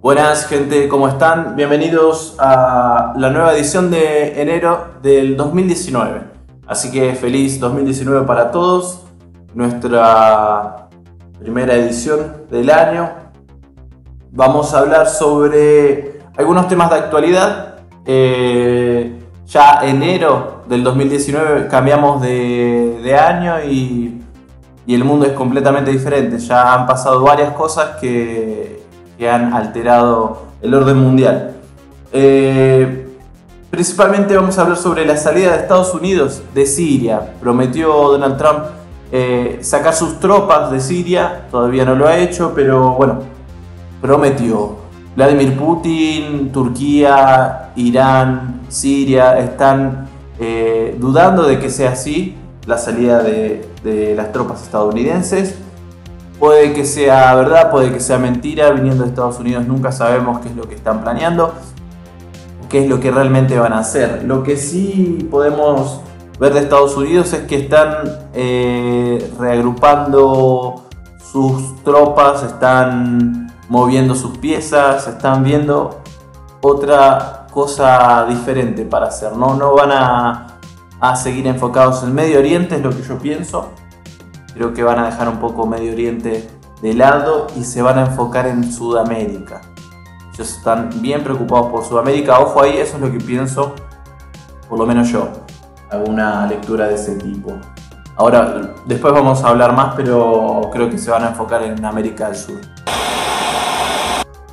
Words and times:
Buenas 0.00 0.46
gente, 0.46 0.88
¿cómo 0.88 1.08
están? 1.08 1.56
Bienvenidos 1.56 2.34
a 2.38 3.12
la 3.16 3.30
nueva 3.30 3.52
edición 3.54 3.90
de 3.90 4.40
enero 4.40 4.94
del 5.02 5.36
2019. 5.36 6.22
Así 6.66 6.90
que 6.90 7.14
feliz 7.14 7.60
2019 7.60 8.26
para 8.26 8.50
todos. 8.50 9.04
Nuestra 9.54 10.88
primera 11.38 11.74
edición 11.74 12.46
del 12.50 12.70
año. 12.70 13.10
Vamos 14.30 14.72
a 14.72 14.78
hablar 14.78 15.08
sobre 15.08 16.20
algunos 16.36 16.68
temas 16.68 16.90
de 16.90 16.96
actualidad. 16.96 17.76
Eh, 18.06 19.18
ya 19.46 19.80
enero 19.82 20.62
del 20.68 20.84
2019 20.84 21.66
cambiamos 21.68 22.22
de, 22.22 23.16
año 23.20 23.64
y, 23.64 24.19
y 24.90 24.94
el 24.96 25.04
mundo 25.04 25.24
es 25.24 25.34
completamente 25.34 25.92
diferente. 25.92 26.36
Ya 26.40 26.74
han 26.74 26.84
pasado 26.84 27.22
varias 27.22 27.52
cosas 27.52 27.98
que 28.00 28.82
han 29.20 29.54
alterado 29.54 30.46
el 30.60 30.74
orden 30.74 30.96
mundial. 30.96 31.52
Eh, 32.12 33.06
principalmente 33.70 34.34
vamos 34.34 34.58
a 34.58 34.62
hablar 34.62 34.76
sobre 34.76 35.06
la 35.06 35.16
salida 35.16 35.52
de 35.52 35.58
Estados 35.58 35.94
Unidos 35.94 36.42
de 36.52 36.66
Siria. 36.66 37.34
Prometió 37.40 37.88
Donald 37.88 38.36
Trump 38.36 38.58
eh, 39.12 39.60
sacar 39.60 39.94
sus 39.94 40.18
tropas 40.18 40.72
de 40.72 40.80
Siria, 40.80 41.46
todavía 41.52 41.84
no 41.84 41.94
lo 41.94 42.08
ha 42.08 42.18
hecho, 42.18 42.50
pero 42.52 42.94
bueno, 42.94 43.20
prometió. 44.02 44.74
Vladimir 45.14 45.56
Putin, 45.56 46.50
Turquía, 46.50 47.70
Irán, 47.76 48.62
Siria 48.66 49.38
están 49.38 50.08
eh, 50.40 50.96
dudando 50.98 51.44
de 51.44 51.60
que 51.60 51.70
sea 51.70 51.92
así 51.92 52.39
la 52.70 52.78
salida 52.78 53.22
de 53.22 54.14
las 54.16 54.32
tropas 54.32 54.62
estadounidenses. 54.62 55.56
Puede 56.38 56.72
que 56.72 56.86
sea 56.86 57.34
verdad, 57.34 57.70
puede 57.70 57.92
que 57.92 58.00
sea 58.00 58.16
mentira, 58.16 58.70
viniendo 58.70 59.02
de 59.04 59.10
Estados 59.10 59.38
Unidos 59.38 59.66
nunca 59.66 59.92
sabemos 59.92 60.40
qué 60.40 60.48
es 60.48 60.56
lo 60.56 60.66
que 60.66 60.74
están 60.74 61.02
planeando, 61.02 61.52
qué 62.70 62.82
es 62.82 62.88
lo 62.88 62.98
que 62.98 63.10
realmente 63.10 63.58
van 63.58 63.74
a 63.74 63.80
hacer. 63.80 64.22
Lo 64.24 64.42
que 64.42 64.56
sí 64.56 65.28
podemos 65.30 66.00
ver 66.38 66.54
de 66.54 66.60
Estados 66.60 66.96
Unidos 66.96 67.34
es 67.34 67.40
que 67.40 67.56
están 67.56 67.90
eh, 68.32 69.30
reagrupando 69.38 70.86
sus 71.30 71.82
tropas, 71.84 72.42
están 72.42 73.52
moviendo 73.68 74.14
sus 74.14 74.38
piezas, 74.38 75.06
están 75.08 75.44
viendo 75.44 76.00
otra 76.62 77.48
cosa 77.52 78.24
diferente 78.24 78.86
para 78.86 79.08
hacer. 79.08 79.36
No, 79.36 79.56
no 79.56 79.74
van 79.74 79.92
a, 79.92 80.46
a 81.00 81.16
seguir 81.16 81.46
enfocados 81.46 82.02
en 82.02 82.14
Medio 82.14 82.38
Oriente, 82.38 82.76
es 82.76 82.82
lo 82.82 82.90
que 82.90 83.02
yo 83.02 83.18
pienso 83.18 83.70
Creo 84.54 84.74
que 84.74 84.82
van 84.82 84.98
a 84.98 85.06
dejar 85.06 85.28
un 85.28 85.38
poco 85.38 85.66
Medio 85.66 85.92
Oriente 85.92 86.48
de 86.82 86.94
lado 86.94 87.46
y 87.56 87.64
se 87.64 87.82
van 87.82 87.98
a 87.98 88.02
enfocar 88.02 88.46
en 88.46 88.70
Sudamérica. 88.70 89.60
Ellos 90.34 90.56
están 90.56 90.90
bien 91.00 91.22
preocupados 91.22 91.68
por 91.68 91.84
Sudamérica. 91.84 92.40
Ojo 92.40 92.62
ahí, 92.62 92.78
eso 92.78 92.96
es 92.96 93.02
lo 93.02 93.12
que 93.12 93.18
pienso, 93.18 93.74
por 94.68 94.78
lo 94.78 94.86
menos 94.86 95.08
yo. 95.08 95.28
Hago 95.90 96.04
una 96.04 96.46
lectura 96.46 96.88
de 96.88 96.94
ese 96.94 97.16
tipo. 97.16 97.52
Ahora, 98.16 98.74
después 98.86 99.12
vamos 99.12 99.42
a 99.44 99.48
hablar 99.48 99.74
más, 99.74 99.94
pero 99.94 100.68
creo 100.72 100.90
que 100.90 100.98
se 100.98 101.10
van 101.10 101.24
a 101.24 101.28
enfocar 101.28 101.62
en 101.62 101.84
América 101.84 102.26
del 102.26 102.36
Sur. 102.36 102.60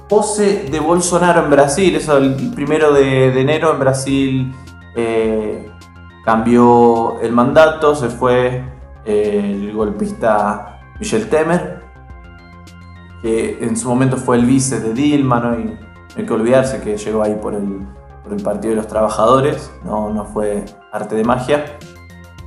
Pose 0.08 0.70
de 0.72 0.80
Bolsonaro 0.80 1.44
en 1.44 1.50
Brasil, 1.50 1.95
eso 1.95 2.17
el 2.17 2.52
primero 2.56 2.94
de, 2.94 3.42
enero 3.42 3.73
en 3.73 3.80
Brasil 3.80 4.56
eh, 4.95 5.70
cambió 6.28 7.22
el 7.22 7.31
mandato, 7.31 7.95
se 7.95 8.09
fue 8.09 8.61
el 9.06 9.72
golpista 9.72 10.81
Michel 11.00 11.30
Temer, 11.30 11.81
que 13.22 13.59
en 13.61 13.78
su 13.78 13.88
momento 13.88 14.17
fue 14.17 14.36
el 14.36 14.45
vice 14.45 14.81
de 14.81 14.94
Dilma, 14.94 15.39
¿no? 15.39 15.52
hay 16.17 16.25
que 16.25 16.33
olvidarse 16.33 16.81
que 16.81 16.98
llegó 16.98 17.23
ahí 17.23 17.36
por 17.42 17.53
el, 17.53 17.88
Partido 18.44 18.72
de 18.72 18.75
los 18.75 18.88
Trabajadores, 18.88 19.72
no, 19.86 20.09
no 20.09 20.25
fue 20.25 20.66
arte 20.92 21.15
de 21.15 21.23
magia. 21.23 21.77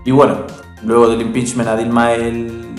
Y 0.04 0.10
bueno, 0.10 0.40
luego 0.82 1.08
del 1.08 1.22
impeachment 1.22 1.70
a 1.70 1.74
Dilma 1.74 2.12
él 2.12 2.74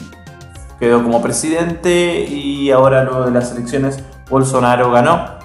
quedó 0.80 1.02
como 1.02 1.20
presidente 1.20 2.26
y 2.30 2.70
ahora 2.70 3.04
luego 3.06 3.26
de 3.26 3.32
las 3.32 3.52
elecciones 3.54 4.04
Bolsonaro 4.30 4.92
ganó 4.92 5.40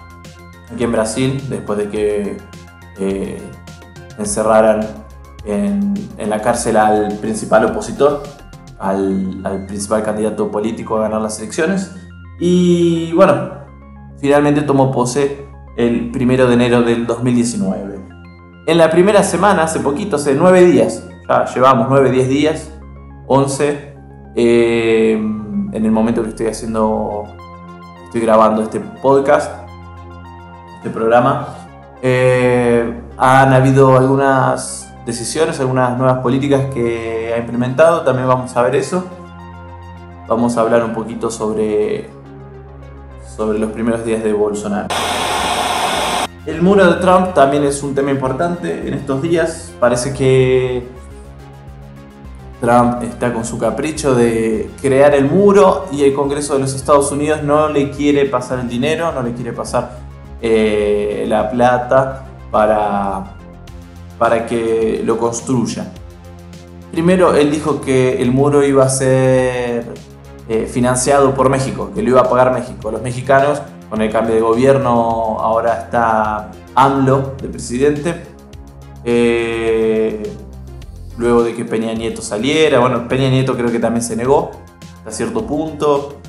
aquí 0.70 0.84
en 0.84 0.92
Brasil 0.92 1.42
después 1.48 1.78
de 1.78 1.88
que 1.88 2.36
eh, 2.98 3.40
encerraran 4.18 5.05
en, 5.46 5.94
la 6.28 6.40
cárcel 6.42 6.76
al 6.76 7.18
principal 7.18 7.64
opositor, 7.66 8.22
al, 8.78 9.64
principal 9.66 10.02
candidato 10.02 10.50
político 10.50 10.98
a 10.98 11.02
ganar 11.02 11.20
las 11.20 11.38
elecciones. 11.38 11.94
Y 12.38 13.12
bueno, 13.12 13.50
finalmente 14.18 14.62
tomó 14.62 14.90
pose 14.92 15.46
el 15.76 16.10
primero 16.10 16.46
de 16.46 16.54
enero 16.54 16.82
del 16.82 17.06
2019. 17.06 18.00
En 18.66 18.78
la 18.78 18.90
primera 18.90 19.22
semana, 19.22 19.64
hace 19.64 19.80
poquito, 19.80 20.16
hace 20.16 20.34
nueve 20.34 20.64
días, 20.64 21.06
ya 21.28 21.44
llevamos 21.46 21.86
nueve, 21.88 22.10
diez 22.10 22.28
días, 22.28 22.70
once, 23.28 23.94
eh, 24.34 25.12
en 25.12 25.84
el 25.84 25.90
momento 25.92 26.22
que 26.22 26.30
estoy 26.30 26.46
haciendo, 26.48 27.24
estoy 28.04 28.22
grabando 28.22 28.62
este 28.62 28.80
podcast, 28.80 29.52
este 30.78 30.90
programa, 30.90 31.48
eh, 32.02 33.00
han 33.16 33.52
habido 33.52 33.96
algunas 33.96 34.85
decisiones, 35.06 35.60
algunas 35.60 35.96
nuevas 35.96 36.18
políticas 36.18 36.66
que 36.74 37.32
ha 37.32 37.38
implementado, 37.38 38.02
también 38.02 38.26
vamos 38.26 38.54
a 38.56 38.62
ver 38.62 38.74
eso. 38.74 39.04
Vamos 40.28 40.56
a 40.56 40.62
hablar 40.62 40.84
un 40.84 40.92
poquito 40.92 41.30
sobre, 41.30 42.10
sobre 43.36 43.60
los 43.60 43.70
primeros 43.70 44.04
días 44.04 44.22
de 44.24 44.32
Bolsonaro. 44.32 44.88
El 46.44 46.60
muro 46.60 46.84
de 46.84 47.00
Trump 47.00 47.32
también 47.34 47.64
es 47.64 47.82
un 47.84 47.94
tema 47.94 48.10
importante 48.10 48.86
en 48.86 48.94
estos 48.94 49.22
días. 49.22 49.72
Parece 49.78 50.12
que 50.12 50.88
Trump 52.60 53.02
está 53.04 53.32
con 53.32 53.44
su 53.44 53.58
capricho 53.58 54.14
de 54.14 54.70
crear 54.80 55.14
el 55.14 55.26
muro 55.26 55.86
y 55.92 56.02
el 56.02 56.14
Congreso 56.14 56.54
de 56.54 56.60
los 56.60 56.74
Estados 56.74 57.12
Unidos 57.12 57.44
no 57.44 57.68
le 57.68 57.90
quiere 57.90 58.24
pasar 58.24 58.58
el 58.58 58.68
dinero, 58.68 59.12
no 59.12 59.22
le 59.22 59.32
quiere 59.32 59.52
pasar 59.52 59.98
eh, 60.42 61.24
la 61.28 61.50
plata 61.50 62.24
para 62.50 63.35
para 64.18 64.46
que 64.46 65.02
lo 65.04 65.18
construya. 65.18 65.92
Primero, 66.92 67.34
él 67.34 67.50
dijo 67.50 67.80
que 67.80 68.22
el 68.22 68.32
muro 68.32 68.64
iba 68.64 68.84
a 68.84 68.88
ser 68.88 69.84
eh, 70.48 70.66
financiado 70.66 71.34
por 71.34 71.50
México, 71.50 71.90
que 71.94 72.02
lo 72.02 72.10
iba 72.10 72.20
a 72.22 72.30
pagar 72.30 72.52
México. 72.52 72.90
Los 72.90 73.02
mexicanos, 73.02 73.60
con 73.90 74.00
el 74.00 74.10
cambio 74.10 74.34
de 74.34 74.40
gobierno, 74.40 75.36
ahora 75.40 75.80
está 75.80 76.50
AMLO 76.74 77.34
de 77.42 77.48
presidente. 77.48 78.22
Eh, 79.04 80.22
luego 81.18 81.42
de 81.42 81.54
que 81.54 81.64
Peña 81.64 81.92
Nieto 81.92 82.22
saliera, 82.22 82.80
bueno, 82.80 83.06
Peña 83.08 83.28
Nieto 83.28 83.56
creo 83.56 83.70
que 83.70 83.78
también 83.78 84.02
se 84.02 84.16
negó 84.16 84.52
hasta 84.98 85.10
cierto 85.10 85.46
punto. 85.46 86.20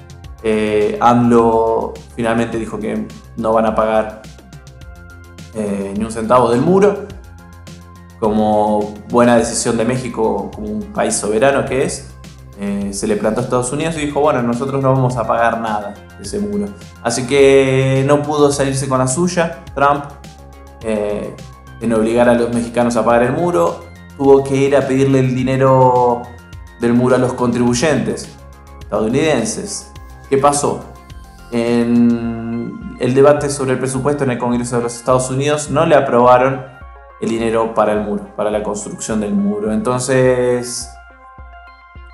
Eh, 0.43 0.97
AMLO 0.99 1.93
finalmente 2.15 2.57
dijo 2.57 2.77
que 2.79 3.07
no 3.37 3.53
van 3.53 3.65
a 3.65 3.75
pagar 3.75 4.21
ni 5.97 6.03
un 6.03 6.11
centavo 6.11 6.51
del 6.51 6.61
muro 6.61 7.07
como 8.19 8.93
buena 9.09 9.37
decisión 9.37 9.77
de 9.77 9.85
México, 9.85 10.51
como 10.53 10.67
un 10.67 10.81
país 10.93 11.15
soberano 11.15 11.65
que 11.65 11.83
es, 11.83 12.07
eh, 12.59 12.89
se 12.91 13.05
le 13.05 13.15
plantó 13.17 13.41
a 13.41 13.43
Estados 13.43 13.71
Unidos 13.71 13.95
y 13.97 14.05
dijo, 14.07 14.19
bueno, 14.19 14.41
nosotros 14.41 14.81
no 14.81 14.91
vamos 14.91 15.15
a 15.17 15.27
pagar 15.27 15.61
nada 15.61 15.93
de 16.17 16.23
ese 16.23 16.39
muro. 16.39 16.65
Así 17.03 17.27
que 17.27 18.03
no 18.07 18.23
pudo 18.23 18.51
salirse 18.51 18.87
con 18.87 18.99
la 18.99 19.07
suya, 19.07 19.63
Trump, 19.75 20.05
eh, 20.81 21.35
en 21.81 21.93
obligar 21.93 22.27
a 22.29 22.33
los 22.33 22.53
mexicanos 22.53 22.95
a 22.97 23.05
pagar 23.05 23.23
el 23.23 23.33
muro, 23.33 23.85
tuvo 24.17 24.43
que 24.43 24.55
ir 24.55 24.75
a 24.75 24.87
pedirle 24.87 25.19
el 25.19 25.35
dinero 25.35 26.23
del 26.81 26.93
muro 26.93 27.15
a 27.15 27.19
los 27.19 27.33
contribuyentes 27.33 28.27
estadounidenses. 28.79 29.91
¿Qué 30.27 30.39
pasó? 30.39 30.83
En 31.51 32.97
el 32.99 33.13
debate 33.13 33.49
sobre 33.49 33.73
el 33.73 33.79
presupuesto 33.79 34.23
en 34.23 34.31
el 34.31 34.37
Congreso 34.39 34.77
de 34.77 34.83
los 34.83 34.95
Estados 34.95 35.29
Unidos 35.29 35.69
no 35.69 35.85
le 35.85 35.95
aprobaron 35.95 36.76
el 37.21 37.29
dinero 37.29 37.73
para 37.73 37.93
el 37.93 38.01
muro, 38.01 38.27
para 38.35 38.51
la 38.51 38.63
construcción 38.63 39.19
del 39.19 39.33
muro. 39.33 39.71
Entonces, 39.71 40.89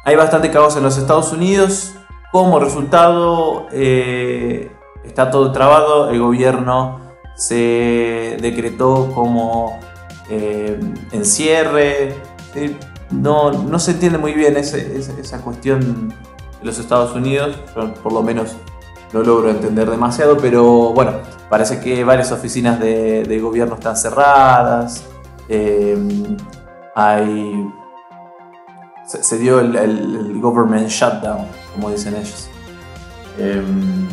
hay 0.06 0.16
bastante 0.16 0.52
caos 0.52 0.76
en 0.78 0.84
los 0.84 0.98
Estados 0.98 1.32
Unidos. 1.32 1.94
Como 2.32 2.60
resultado, 2.60 3.68
eh, 3.72 4.72
está 5.04 5.32
todo 5.32 5.52
trabado. 5.52 6.10
El 6.10 6.20
gobierno 6.20 7.00
se 7.36 8.38
decretó 8.42 9.12
como 9.14 9.80
eh, 10.30 10.80
encierre. 11.12 12.16
No, 13.12 13.52
no, 13.52 13.80
se 13.80 13.92
entiende 13.92 14.18
muy 14.18 14.34
bien 14.34 14.58
esa 14.58 15.42
cuestión 15.42 16.10
de 16.10 16.66
los 16.66 16.80
Estados 16.80 17.14
Unidos, 17.14 17.58
por 18.02 18.12
lo 18.12 18.24
menos 18.24 18.56
no 19.14 19.22
logro 19.22 19.50
entender 19.50 19.90
demasiado, 19.90 20.38
pero 20.38 20.92
bueno, 20.92 21.14
parece 21.48 21.80
que 21.80 22.04
varias 22.04 22.32
oficinas 22.32 22.80
de, 22.80 23.40
gobierno 23.42 23.76
están 23.76 23.96
cerradas, 23.96 25.04
eh, 25.48 25.98
hay, 26.96 27.72
se, 29.06 29.38
dio 29.38 29.60
el, 29.60 30.40
government 30.42 30.90
shutdown, 30.90 31.48
como 31.74 31.92
dicen 31.92 32.16
ellos. 32.16 32.50
Em, 33.38 34.08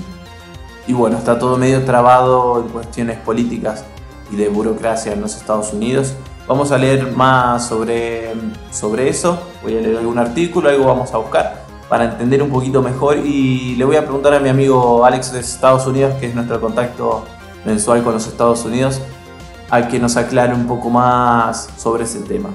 y 0.86 0.92
bueno, 0.92 1.16
está 1.16 1.38
todo 1.38 1.56
medio 1.56 1.82
trabado 1.84 2.60
en 2.60 2.68
cuestiones 2.68 3.18
políticas 3.18 3.84
y 4.30 4.36
de 4.36 4.48
burocracia 4.48 5.12
en 5.12 5.22
los 5.22 5.34
Estados 5.34 5.72
Unidos. 5.72 6.14
Vamos 6.46 6.72
a 6.72 6.78
leer 6.78 7.16
más 7.16 7.66
sobre, 7.66 8.32
sobre 8.70 9.08
eso. 9.08 9.38
Voy 9.62 9.76
a 9.78 9.80
leer 9.80 9.98
algún 9.98 10.18
artículo, 10.18 10.68
algo 10.68 10.84
vamos 10.84 11.14
a 11.14 11.18
buscar 11.18 11.69
para 11.90 12.04
entender 12.04 12.42
un 12.42 12.48
poquito 12.48 12.80
mejor. 12.80 13.18
Y 13.18 13.74
le 13.76 13.84
voy 13.84 13.96
a 13.96 14.02
preguntar 14.02 14.32
a 14.32 14.40
mi 14.40 14.48
amigo 14.48 15.04
Alex 15.04 15.32
de 15.32 15.40
Estados 15.40 15.86
Unidos, 15.86 16.14
que 16.18 16.28
es 16.28 16.34
nuestro 16.34 16.58
contacto 16.58 17.24
mensual 17.66 18.02
con 18.02 18.14
los 18.14 18.26
Estados 18.26 18.64
Unidos, 18.64 19.02
a 19.68 19.86
que 19.88 19.98
nos 19.98 20.16
aclare 20.16 20.54
un 20.54 20.66
poco 20.66 20.88
más 20.88 21.68
sobre 21.76 22.04
ese 22.04 22.20
tema. 22.20 22.48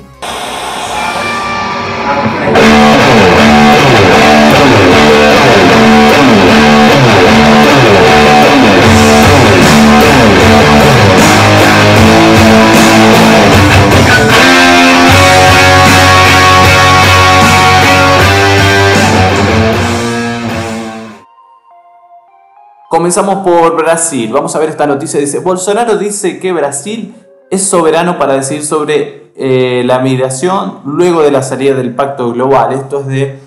Comenzamos 23.06 23.44
por 23.44 23.78
Brasil. 23.78 24.34
Vamos 24.34 24.56
a 24.56 24.60
ver 24.60 24.70
esta 24.70 24.88
noticia. 24.88 25.20
Dice, 25.20 25.38
Bolsonaro 25.38 25.96
dice 25.96 26.40
que 26.40 26.52
Brasil 26.52 27.14
es 27.52 27.62
soberano 27.62 28.18
para 28.18 28.34
decir 28.34 28.66
sobre 28.66 29.32
eh, 29.36 29.84
la 29.86 30.00
migración 30.00 30.80
luego 30.86 31.22
de 31.22 31.30
la 31.30 31.44
salida 31.44 31.76
del 31.76 31.94
pacto 31.94 32.34
global. 32.34 32.74
Esto 32.74 33.02
es 33.02 33.06
de 33.06 33.40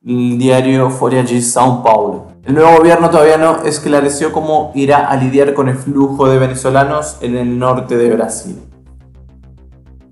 diario 0.00 0.90
Folha 0.90 1.24
de 1.24 1.38
São 1.38 1.82
Paulo. 1.82 2.28
El 2.44 2.54
nuevo 2.54 2.76
gobierno 2.76 3.10
todavía 3.10 3.36
no 3.36 3.64
esclareció 3.64 4.30
cómo 4.30 4.70
irá 4.76 5.08
a 5.08 5.16
lidiar 5.16 5.54
con 5.54 5.68
el 5.68 5.74
flujo 5.74 6.28
de 6.28 6.38
venezolanos 6.38 7.16
en 7.20 7.36
el 7.36 7.58
norte 7.58 7.96
de 7.96 8.14
Brasil. 8.14 8.62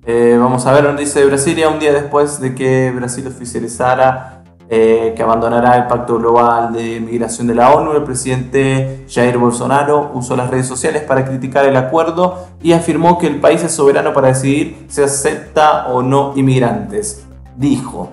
Eh, 0.07 0.37
vamos 0.41 0.67
a 0.67 0.73
ver 0.73 0.97
dice 0.97 1.25
Brasilia 1.25 1.69
un 1.69 1.79
día 1.79 1.93
después 1.93 2.41
de 2.41 2.57
que 2.57 2.91
Brasil 2.91 3.29
oficializara 3.29 4.38
eh, 4.71 5.15
que 5.17 5.23
abandonará 5.23 5.77
el 5.79 5.87
Pacto 5.87 6.19
Global 6.19 6.75
de 6.75 7.01
Migración 7.01 7.47
de 7.47 7.55
la 7.55 7.73
ONU. 7.73 7.93
El 7.93 8.03
presidente 8.03 9.07
Jair 9.09 9.39
Bolsonaro 9.39 10.11
usó 10.13 10.37
las 10.37 10.51
redes 10.51 10.67
sociales 10.67 11.03
para 11.05 11.25
criticar 11.25 11.65
el 11.65 11.77
acuerdo 11.77 12.47
y 12.63 12.73
afirmó 12.73 13.19
que 13.19 13.29
el 13.29 13.41
país 13.41 13.63
es 13.65 13.73
soberano 13.73 14.13
para 14.13 14.29
decidir 14.29 14.85
si 14.89 15.01
acepta 15.01 15.87
o 15.89 16.03
no 16.03 16.35
inmigrantes. 16.37 17.25
Dijo, 17.57 18.11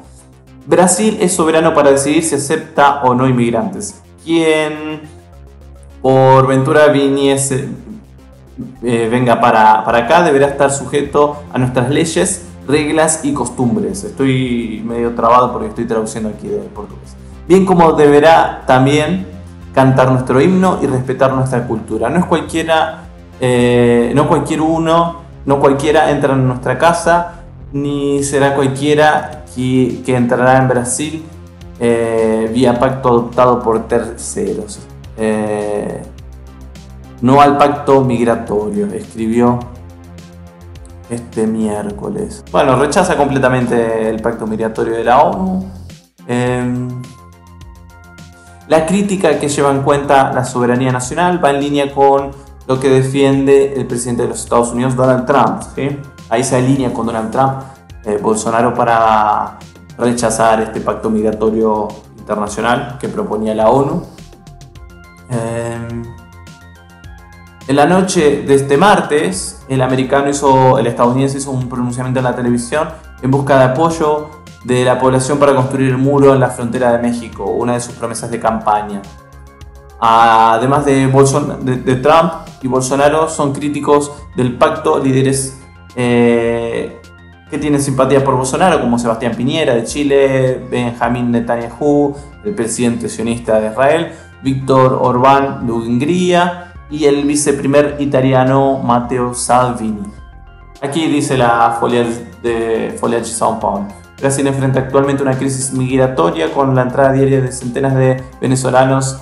Brasil 0.66 1.18
es 1.20 1.34
soberano 1.34 1.74
para 1.74 1.92
decidir 1.92 2.24
si 2.24 2.36
acepta 2.36 3.02
o 3.04 3.14
no 3.14 3.28
inmigrantes. 3.28 4.02
Quien 4.24 5.02
por 6.02 6.48
ventura 6.48 6.88
viniese, 6.88 7.68
eh, 8.82 9.10
venga 9.12 9.42
para, 9.42 9.84
para 9.84 9.98
acá 9.98 10.24
deberá 10.24 10.48
estar 10.48 10.72
sujeto 10.72 11.44
a 11.52 11.58
nuestras 11.58 11.90
leyes 11.90 12.46
reglas 12.68 13.22
y 13.24 13.34
costumbres. 13.34 14.04
Estoy 14.04 14.84
medio 14.86 15.14
trabado 15.14 15.52
porque 15.52 15.68
estoy 15.68 15.86
traduciendo 15.86 16.30
aquí 16.30 16.48
de 16.48 16.58
portugués. 16.58 17.16
Bien 17.48 17.66
como 17.66 17.94
deberá 17.94 18.64
también 18.66 19.28
cantar 19.74 20.12
nuestro 20.12 20.42
himno 20.42 20.80
y 20.82 20.88
respetar 20.88 21.34
nuestra 21.34 21.68
cultura. 21.68 22.10
No 22.10 22.20
es 22.20 22.26
cualquiera, 22.26 23.04
eh, 23.40 24.12
no 24.16 24.28
cualquier 24.28 24.62
uno, 24.62 25.22
no 25.46 25.60
cualquiera 25.60 26.10
entra 26.10 26.34
en 26.34 26.48
nuestra 26.48 26.78
casa, 26.78 27.44
ni 27.72 28.24
será 28.24 28.56
cualquiera 28.56 29.44
que, 29.54 30.02
entrará 30.08 30.58
en 30.58 30.68
Brasil 30.68 31.24
eh, 31.80 32.50
vía 32.54 32.80
pacto 32.80 33.10
adoptado 33.10 33.62
por 33.62 33.88
terceros. 33.88 34.80
Eh, 35.18 36.02
no 37.22 37.42
al 37.42 37.58
pacto 37.58 38.04
migratorio, 38.04 38.88
escribió 38.88 39.60
este 41.10 41.48
miércoles. 41.48 42.44
Bueno, 42.52 42.76
rechaza 42.76 43.18
completamente 43.18 44.10
el 44.10 44.22
pacto 44.22 44.48
migratorio 44.48 44.96
de 44.96 45.04
la 45.04 45.22
ONU. 45.22 45.66
Em, 46.28 47.02
la 48.68 48.86
crítica 48.86 49.40
que 49.40 49.48
lleva 49.48 49.72
en 49.72 49.84
cuenta 49.84 50.34
la 50.34 50.44
soberanía 50.44 50.92
nacional 50.92 51.44
va 51.44 51.52
en 51.52 51.60
línea 51.60 51.94
con 51.94 52.32
lo 52.68 52.80
que 52.80 52.90
defiende 52.90 53.74
el 53.76 53.86
presidente 53.86 54.24
de 54.24 54.30
los 54.30 54.44
Estados 54.44 54.72
Unidos, 54.72 54.96
Donald 54.96 55.26
Trump. 55.26 55.62
Ahí 56.30 56.44
se 56.44 56.56
alinea 56.56 56.92
con 56.92 57.06
Donald 57.06 57.32
Trump, 57.32 57.62
eh, 58.06 58.18
Bolsonaro, 58.22 58.74
para 58.74 59.60
rechazar 59.98 60.62
este 60.62 60.82
pacto 60.82 61.10
migratorio 61.10 61.88
internacional 62.18 62.98
que 63.00 63.08
proponía 63.08 63.54
la 63.54 63.70
ONU. 63.70 64.04
Em, 65.30 66.04
en 67.68 67.76
la 67.76 67.86
noche 67.88 68.44
de 68.44 68.54
este 68.54 68.78
martes, 68.78 69.66
el 69.68 69.82
americano 69.82 70.30
hizo, 70.30 70.78
el 70.78 70.86
estadounidense 70.86 71.40
hizo 71.40 71.50
un 71.50 71.68
pronunciamiento 71.68 72.20
en 72.20 72.26
la 72.26 72.36
televisión 72.36 72.90
en 73.24 73.32
busca 73.32 73.58
de 73.58 73.64
apoyo 73.64 74.30
de 74.64 74.84
la 74.86 75.00
población 75.00 75.40
para 75.40 75.56
construir 75.56 75.90
el 75.90 75.98
muro 75.98 76.34
en 76.34 76.40
la 76.40 76.50
frontera 76.50 76.92
de 76.92 77.00
México, 77.00 77.46
una 77.46 77.74
de 77.74 77.80
sus 77.80 77.96
promesas 77.96 78.30
de 78.30 78.40
campaña. 78.40 79.02
Además 80.00 80.86
de, 80.86 81.08
de, 81.08 81.96
Trump 81.96 82.34
y 82.62 82.68
Bolsonaro, 82.68 83.30
son 83.30 83.54
críticos 83.54 84.12
del 84.36 84.58
pacto 84.58 85.00
líderes 85.00 85.60
eh, 85.96 87.00
que 87.50 87.58
tienen 87.58 87.82
simpatía 87.82 88.24
por 88.24 88.36
Bolsonaro, 88.36 88.82
como 88.82 89.00
Sebastián 89.00 89.34
Piñera 89.36 89.74
de 89.74 89.86
Chile, 89.86 90.68
Benjamín 90.70 91.32
Netanyahu, 91.32 92.16
el 92.44 92.54
presidente 92.54 93.10
sionista 93.10 93.60
de 93.60 93.70
Israel, 93.70 94.12
Víctor 94.44 95.00
Orbán 95.02 95.66
de 95.66 95.72
Hungría, 95.72 96.65
y 96.90 97.06
el 97.06 97.24
viceprimer 97.26 97.98
italiano 98.00 98.80
Matteo 98.80 99.34
Salvini. 99.34 100.04
Aquí 100.82 101.08
dice 101.08 101.38
la 101.38 101.78
folia 101.80 102.06
de 102.44 102.96
Folia 103.00 103.20
de 103.20 103.26
São 103.26 103.60
Paulo. 103.60 103.88
Brasil 104.20 104.48
enfrenta 104.48 104.80
actualmente 104.80 105.24
una 105.24 105.38
crisis 105.38 105.74
migratoria 105.74 106.52
con 106.52 106.74
la 106.76 106.84
entrada 106.84 107.12
diaria 107.12 107.42
de 107.42 107.52
centenas 107.52 107.96
de 107.96 108.24
venezolanos 108.40 109.22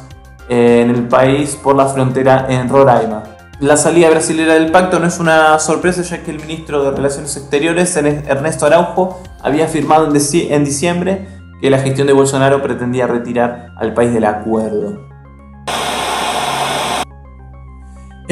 en 0.49 0.89
el 0.89 1.07
país 1.07 1.55
por 1.55 1.75
la 1.75 1.87
frontera 1.87 2.45
en 2.49 2.69
Roraima. 2.69 3.23
La 3.59 3.77
salida 3.77 4.09
brasileña 4.09 4.53
del 4.53 4.71
pacto 4.71 4.99
no 4.99 5.07
es 5.07 5.19
una 5.19 5.57
sorpresa 5.59 6.01
ya 6.01 6.21
que 6.21 6.31
el 6.31 6.39
ministro 6.39 6.83
de 6.83 6.91
Relaciones 6.91 7.37
Exteriores, 7.37 7.95
Ernesto 7.95 8.65
Araujo, 8.65 9.21
había 9.41 9.65
afirmado 9.65 10.07
en 10.13 10.63
diciembre 10.65 11.27
que 11.61 11.69
la 11.69 11.79
gestión 11.79 12.07
de 12.07 12.13
Bolsonaro 12.13 12.61
pretendía 12.61 13.07
retirar 13.07 13.71
al 13.77 13.93
país 13.93 14.13
del 14.13 14.25
acuerdo. 14.25 15.12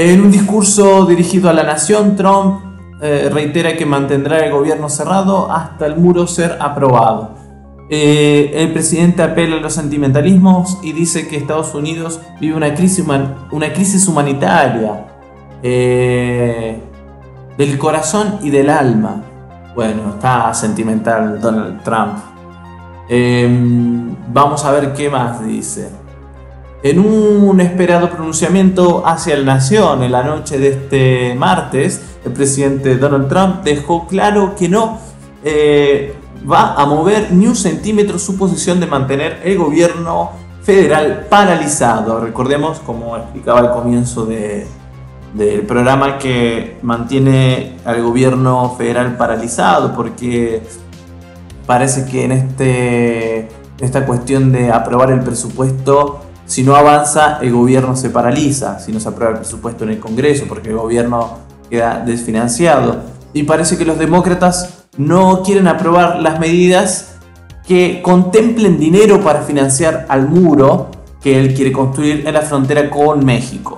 En 0.03 0.20
un 0.20 0.31
discurso 0.31 1.05
dirigido 1.05 1.48
a 1.48 1.53
la 1.53 1.62
nación, 1.62 2.15
Trump 2.15 2.62
eh, 3.03 3.29
reitera 3.31 3.77
que 3.77 3.86
mantendrá 3.86 4.43
el 4.43 4.51
gobierno 4.51 4.89
cerrado 4.89 5.51
hasta 5.51 5.86
el 5.86 5.96
muro 5.96 6.25
ser 6.25 6.58
aprobado. 6.60 7.36
Eh, 7.88 8.51
el 8.55 8.74
presidente 8.74 9.22
apela 9.22 9.58
a 9.58 9.60
los 9.60 9.74
sentimentalismos 9.74 10.79
y 10.81 10.93
dice 10.93 11.27
que 11.27 11.38
Estados 11.38 11.75
Unidos 11.75 12.20
vive 12.39 12.55
una 12.55 12.74
crisis, 12.74 14.08
humanitaria 14.08 15.05
eh, 15.62 16.81
del 17.55 17.77
corazón 17.77 18.39
y 18.41 18.50
del 18.50 18.72
alma. 18.72 19.22
Bueno, 19.75 20.15
está 20.15 20.51
sentimental 20.55 21.39
Donald 21.39 21.84
Trump. 21.84 22.17
Em, 23.08 24.15
vamos 24.34 24.65
a 24.65 24.72
ver 24.72 24.93
qué 24.93 25.12
más 25.12 25.46
dice. 25.46 26.00
En 26.84 26.98
un 27.00 27.62
esperado 27.62 28.10
pronunciamiento 28.10 29.06
hacia 29.06 29.38
la 29.38 29.44
nación 29.44 30.02
en 30.02 30.12
la 30.12 30.24
noche 30.24 30.58
de 30.58 30.70
este 30.70 31.36
martes, 31.36 32.02
el 32.26 32.34
presidente 32.34 32.98
Donald 32.98 33.30
Trump 33.30 33.64
dejó 33.64 34.08
claro 34.08 34.56
que 34.56 34.68
no 34.68 34.98
eh, 35.44 36.16
va 36.52 36.74
a 36.74 36.88
mover 36.88 37.32
ni 37.34 37.46
un 37.46 37.56
centímetro 37.56 38.18
su 38.18 38.36
posición 38.36 38.80
de 38.80 38.88
mantener 38.88 39.42
el 39.44 39.60
gobierno 39.60 40.32
federal 40.64 41.28
paralizado. 41.30 42.20
Recordemos, 42.20 42.80
como 42.80 43.16
explicaba 43.16 43.60
al 43.60 43.74
comienzo 43.74 44.26
del 44.26 45.62
programa, 45.68 46.18
que 46.18 46.80
mantiene 46.82 47.78
al 47.86 48.02
gobierno 48.02 48.74
federal 48.76 49.18
paralizado 49.18 49.96
porque 49.96 50.64
parece 51.68 52.10
que 52.10 52.26
en 52.26 52.32
este, 52.32 53.50
esta 53.80 54.04
cuestión 54.08 54.52
de 54.52 54.72
aprobar 54.72 55.12
el 55.12 55.20
presupuesto 55.20 56.22
si 56.46 56.64
no 56.64 56.76
avanza, 56.76 57.40
el 57.42 57.52
gobierno 57.54 57.96
se 57.96 58.10
paraliza, 58.10 58.80
si 58.80 58.92
no 58.92 59.00
se 59.00 59.10
aprueba 59.10 59.34
el 59.34 59.40
presupuesto 59.40 59.84
en 59.84 59.92
el 59.92 60.00
Congreso, 60.00 60.46
porque 60.48 60.70
el 60.70 60.78
gobierno 60.78 61.40
queda 61.70 62.04
desfinanciado. 62.06 63.04
Y 63.34 63.44
parece 63.44 63.78
que 63.78 63.86
los 63.86 63.98
demócratas 63.98 64.86
no 64.98 65.42
quieren 65.44 65.68
aprobar 65.68 66.22
las 66.22 66.40
medidas 66.40 67.16
que 67.66 68.02
contemplen 68.04 68.80
dinero 68.80 69.22
para 69.22 69.42
financiar 69.42 70.06
al 70.10 70.28
muro 70.28 70.90
que 71.22 71.40
él 71.40 71.54
quiere 71.54 71.72
construir 71.72 72.28
en 72.28 72.34
la 72.34 72.42
frontera 72.42 72.90
con 72.90 73.24
México. 73.24 73.78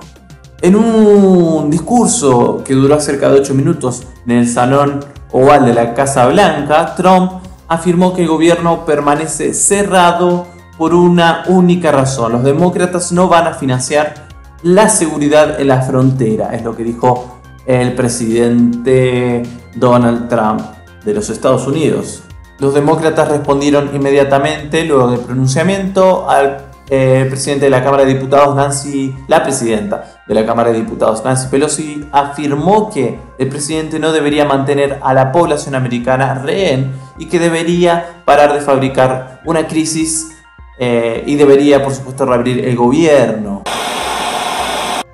En 0.60 0.76
un 0.76 1.70
discurso 1.70 2.62
que 2.64 2.74
duró 2.74 2.98
cerca 3.00 3.28
de 3.28 3.40
8 3.40 3.54
minutos 3.54 4.04
en 4.26 4.38
el 4.38 4.48
Salón 4.48 5.04
Oval 5.30 5.66
de 5.66 5.74
la 5.74 5.94
Casa 5.94 6.26
Blanca, 6.26 6.94
Trump 6.96 7.32
afirmó 7.68 8.14
que 8.14 8.22
el 8.22 8.28
gobierno 8.28 8.84
permanece 8.84 9.52
cerrado 9.52 10.46
por 10.76 10.94
una 10.94 11.44
única 11.46 11.92
razón. 11.92 12.32
Los 12.32 12.44
demócratas 12.44 13.12
no 13.12 13.28
van 13.28 13.46
a 13.46 13.54
financiar 13.54 14.14
la 14.62 14.88
seguridad 14.88 15.60
en 15.60 15.68
la 15.68 15.82
frontera, 15.82 16.54
es 16.54 16.62
lo 16.64 16.76
que 16.76 16.84
dijo 16.84 17.40
el 17.66 17.94
presidente 17.94 19.42
Donald 19.74 20.28
Trump 20.28 20.60
de 21.04 21.14
los 21.14 21.30
Estados 21.30 21.66
Unidos. 21.66 22.22
Los 22.58 22.74
demócratas 22.74 23.28
respondieron 23.28 23.90
inmediatamente, 23.94 24.84
luego 24.84 25.10
del 25.10 25.20
pronunciamiento, 25.20 26.28
al 26.30 26.66
eh, 26.88 27.26
presidente 27.28 27.64
de 27.64 27.70
la 27.70 27.82
Cámara 27.82 28.04
de 28.04 28.14
Diputados, 28.14 28.54
Nancy, 28.54 29.14
la 29.26 29.42
presidenta 29.42 30.22
de 30.26 30.34
la 30.34 30.44
Cámara 30.46 30.70
de 30.70 30.78
Diputados, 30.78 31.24
Nancy 31.24 31.48
Pelosi, 31.50 32.06
afirmó 32.12 32.90
que 32.90 33.18
el 33.38 33.48
presidente 33.48 33.98
no 33.98 34.12
debería 34.12 34.44
mantener 34.44 34.98
a 35.02 35.14
la 35.14 35.32
población 35.32 35.74
americana 35.74 36.34
rehén 36.34 36.92
y 37.18 37.26
que 37.26 37.38
debería 37.38 38.22
parar 38.24 38.52
de 38.52 38.60
fabricar 38.60 39.40
una 39.46 39.66
crisis 39.66 40.33
eh, 40.78 41.22
y 41.26 41.36
debería, 41.36 41.82
por 41.82 41.94
supuesto, 41.94 42.26
reabrir 42.26 42.64
el 42.64 42.76
gobierno. 42.76 43.62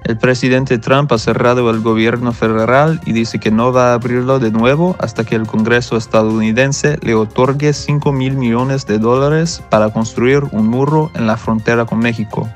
El 0.05 0.19
presidente 0.19 0.79
Trump 0.79 1.13
ha 1.13 1.19
cerrado 1.19 1.71
el 1.71 1.81
gobierno 1.81 2.33
federal 2.33 3.01
y 3.05 3.13
dice 3.13 3.39
que 3.39 3.53
no 3.53 3.73
va 3.73 3.91
a 3.91 3.95
abrirlo 3.95 4.41
de 4.41 4.51
nuevo 4.51 4.97
hasta 4.99 5.25
que 5.25 5.37
el 5.37 5.47
Congreso 5.47 5.97
estadounidense 5.97 6.99
le 7.03 7.15
otorgue 7.15 7.73
5 7.73 8.11
mil 8.11 8.35
millones 8.35 8.87
de 8.87 8.99
dólares 8.99 9.63
para 9.69 9.93
construir 9.93 10.43
un 10.51 10.67
muro 10.67 11.13
en 11.15 11.29
la 11.29 11.37
frontera 11.37 11.85
con 11.85 12.01
México. 12.01 12.49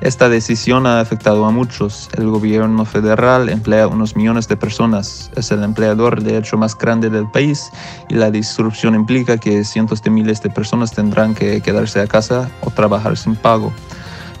Esta 0.00 0.30
decisión 0.30 0.86
ha 0.86 1.00
afectado 1.00 1.44
a 1.44 1.50
muchos. 1.50 2.08
El 2.16 2.30
gobierno 2.30 2.86
federal 2.86 3.50
emplea 3.50 3.86
unos 3.86 4.16
millones 4.16 4.48
de 4.48 4.56
personas. 4.56 5.30
Es 5.36 5.50
el 5.50 5.62
empleador 5.62 6.22
de 6.22 6.38
hecho 6.38 6.56
más 6.56 6.76
grande 6.76 7.10
del 7.10 7.30
país 7.30 7.70
y 8.08 8.14
la 8.14 8.30
disrupción 8.30 8.94
implica 8.94 9.36
que 9.36 9.62
cientos 9.62 10.02
de 10.02 10.08
miles 10.08 10.42
de 10.42 10.48
personas 10.48 10.92
tendrán 10.92 11.34
que 11.34 11.60
quedarse 11.60 12.00
a 12.00 12.06
casa 12.06 12.50
o 12.62 12.70
trabajar 12.70 13.18
sin 13.18 13.36
pago. 13.36 13.74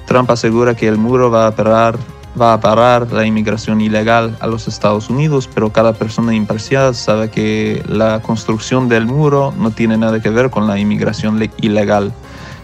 Trump 0.06 0.30
asegura 0.30 0.74
que 0.74 0.88
el 0.88 0.96
muro 0.96 1.30
va 1.30 1.46
a 1.46 1.54
parar 1.54 1.98
va 2.40 2.54
a 2.54 2.60
parar 2.60 3.10
la 3.12 3.26
inmigración 3.26 3.80
ilegal 3.80 4.36
a 4.40 4.46
los 4.46 4.68
Estados 4.68 5.10
Unidos, 5.10 5.48
pero 5.52 5.72
cada 5.72 5.92
persona 5.92 6.34
imparcial 6.34 6.94
sabe 6.94 7.28
que 7.30 7.82
la 7.86 8.20
construcción 8.20 8.88
del 8.88 9.06
muro 9.06 9.52
no 9.58 9.72
tiene 9.72 9.96
nada 9.96 10.20
que 10.20 10.30
ver 10.30 10.48
con 10.48 10.66
la 10.66 10.78
inmigración 10.78 11.40
ilegal. 11.60 12.12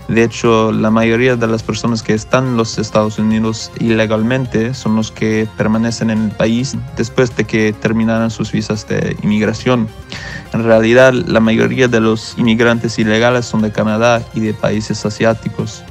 De 0.09 0.23
hecho, 0.23 0.71
la 0.71 0.91
mayoría 0.91 1.35
de 1.35 1.47
las 1.49 1.65
personas 1.65 2.03
que 2.03 2.15
están 2.15 2.47
en 2.47 2.57
los 2.57 2.79
Estados 2.79 3.19
Unidos 3.19 3.73
ilegalmente 3.81 4.73
son 4.73 4.95
los 4.95 5.11
que 5.11 5.49
permanecen 5.57 6.11
en 6.11 6.27
el 6.27 6.31
país 6.31 6.77
después 6.97 7.37
de 7.37 7.45
que 7.45 7.73
terminaran 7.73 8.31
sus 8.31 8.53
visas 8.53 8.87
de 8.87 9.17
inmigración. 9.23 9.89
En 10.53 10.63
realidad, 10.63 11.13
la 11.13 11.41
mayoría 11.41 11.89
de 11.89 12.01
los 12.01 12.39
inmigrantes 12.39 12.99
ilegales 13.01 13.47
son 13.47 13.63
de 13.63 13.73
Canadá 13.73 14.23
y 14.33 14.41
de 14.41 14.55
países 14.55 15.05
asiáticos. 15.05 15.83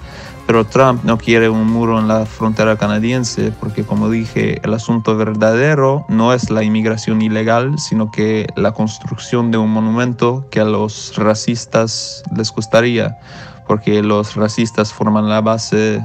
Pero 0.47 0.63
Trump 0.63 1.03
no 1.03 1.17
quiere 1.17 1.49
un 1.49 1.65
muro 1.67 1.99
en 1.99 2.07
la 2.07 2.25
frontera 2.25 2.77
canadiense 2.77 3.51
porque, 3.59 3.83
como 3.83 4.09
dije, 4.09 4.61
el 4.63 4.75
asunto 4.75 5.17
verdadero 5.17 6.05
no 6.07 6.33
es 6.33 6.51
la 6.51 6.63
inmigración 6.63 7.21
ilegal, 7.21 7.79
sino 7.79 8.11
que 8.11 8.47
la 8.55 8.71
construcción 8.71 9.49
de 9.49 9.57
un 9.57 9.71
monumento 9.71 10.47
que 10.51 10.59
a 10.59 10.65
los 10.65 11.13
racistas 11.17 12.23
les 12.35 12.51
gustaría, 12.51 13.17
porque 13.67 14.01
los 14.03 14.35
racistas 14.35 14.93
forman 14.93 15.29
la 15.29 15.41
base 15.41 16.01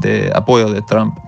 de 0.00 0.32
apoyo 0.34 0.70
de 0.70 0.82
Trump. 0.82 1.18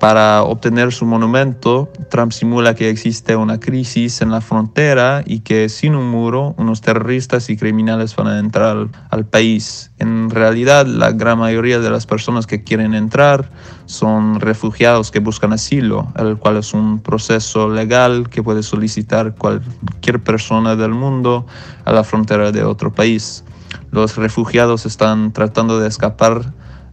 Para 0.00 0.44
obtener 0.44 0.94
su 0.94 1.04
monumento, 1.04 1.90
Trump 2.08 2.32
simula 2.32 2.74
que 2.74 2.88
existe 2.88 3.36
una 3.36 3.60
crisis 3.60 4.22
en 4.22 4.30
la 4.30 4.40
frontera 4.40 5.22
y 5.26 5.40
que 5.40 5.68
sin 5.68 5.94
un 5.94 6.08
muro, 6.08 6.54
unos 6.56 6.80
terroristas 6.80 7.50
y 7.50 7.58
criminales 7.58 8.16
van 8.16 8.28
a 8.28 8.38
entrar 8.38 8.88
al 9.10 9.26
país. 9.26 9.90
En 9.98 10.30
realidad, 10.30 10.86
la 10.86 11.12
gran 11.12 11.38
mayoría 11.38 11.80
de 11.80 11.90
las 11.90 12.06
personas 12.06 12.46
que 12.46 12.64
quieren 12.64 12.94
entrar 12.94 13.50
son 13.84 14.40
refugiados 14.40 15.10
que 15.10 15.18
buscan 15.18 15.52
asilo, 15.52 16.08
el 16.16 16.38
cual 16.38 16.56
es 16.56 16.72
un 16.72 17.00
proceso 17.00 17.68
legal 17.68 18.30
que 18.30 18.42
puede 18.42 18.62
solicitar 18.62 19.34
cualquier 19.34 20.24
persona 20.24 20.76
del 20.76 20.92
mundo 20.92 21.44
a 21.84 21.92
la 21.92 22.04
frontera 22.04 22.52
de 22.52 22.64
otro 22.64 22.90
país. 22.90 23.44
Los 23.90 24.16
refugiados 24.16 24.86
están 24.86 25.32
tratando 25.32 25.80
de 25.80 25.88
escapar 25.88 26.52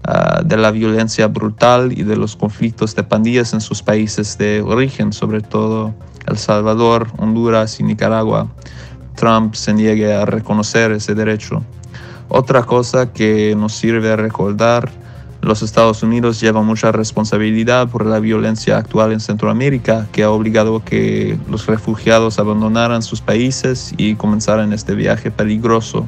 Ah, 0.09 0.41
de 0.41 0.55
la 0.55 0.71
violencia 0.71 1.27
brutal 1.27 1.91
y 1.91 2.03
de 2.03 2.15
los 2.15 2.37
conflictos 2.37 2.95
de 2.95 3.03
pandillas 3.03 3.53
en 3.53 3.59
sus 3.59 3.81
países 3.81 4.37
de 4.37 4.61
origen, 4.61 5.11
sobre 5.11 5.41
todo 5.41 5.93
El 6.25 6.37
Salvador, 6.37 7.09
Honduras 7.17 7.81
y 7.81 7.83
Nicaragua. 7.83 8.47
Trump 9.15 9.55
se 9.55 9.73
niegue 9.73 10.13
a 10.13 10.25
reconocer 10.25 10.93
ese 10.93 11.13
derecho. 11.13 11.61
Otra 12.29 12.63
cosa 12.63 13.11
que 13.11 13.53
nos 13.57 13.73
sirve 13.73 14.15
recordar, 14.15 14.89
los 15.41 15.61
Estados 15.61 16.03
Unidos 16.03 16.39
llevan 16.39 16.65
mucha 16.65 16.93
responsabilidad 16.93 17.89
por 17.89 18.05
la 18.05 18.19
violencia 18.19 18.77
actual 18.77 19.11
en 19.11 19.19
Centroamérica, 19.19 20.07
que 20.13 20.23
ha 20.23 20.29
obligado 20.29 20.77
a 20.77 20.85
que 20.85 21.37
los 21.49 21.67
refugiados 21.67 22.39
abandonaran 22.39 23.01
sus 23.01 23.19
países 23.19 23.93
y 23.97 24.15
comenzaran 24.15 24.71
este 24.71 24.95
viaje 24.95 25.31
peligroso. 25.31 26.05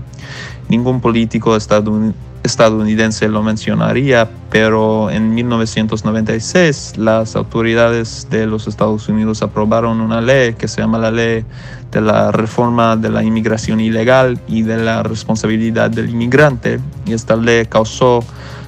Ningún 0.70 1.02
político 1.02 1.56
estadounidense 1.56 3.28
lo 3.28 3.42
mencionaría, 3.42 4.30
pero 4.52 5.10
en 5.10 5.34
1996 5.34 6.94
las 6.98 7.36
autoridades 7.36 8.28
de 8.30 8.46
los 8.46 8.68
Estados 8.68 9.10
Unidos 9.10 9.42
aprobaron 9.42 10.00
una 10.00 10.22
ley 10.22 10.54
que 10.54 10.68
se 10.68 10.82
llama 10.82 11.00
la 11.00 11.10
ley 11.10 11.44
de 11.92 12.02
la 12.02 12.32
reforma 12.32 12.96
de 12.96 13.10
la 13.10 13.24
inmigración 13.24 13.80
ilegal 13.80 14.40
y 14.48 14.62
de 14.62 14.78
la 14.78 15.02
responsabilidad 15.02 15.90
del 15.90 16.12
inmigrante. 16.12 16.80
Y 17.08 17.14
esta 17.14 17.36
ley 17.36 17.66
causó 17.66 18.24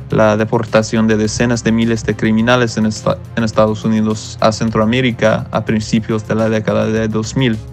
la 0.09 0.37
deportación 0.37 1.07
de 1.07 1.17
decenas 1.17 1.63
de 1.63 1.71
miles 1.71 2.03
de 2.03 2.15
criminales 2.15 2.77
en, 2.77 2.87
en 2.87 3.43
Estados 3.43 3.85
Unidos 3.85 4.39
a 4.41 4.51
Centroamérica 4.51 5.45
a 5.51 5.63
principios 5.65 6.27
de 6.27 6.33
la 6.33 6.49
década 6.49 6.87
de 6.87 7.07
2000. 7.07 7.70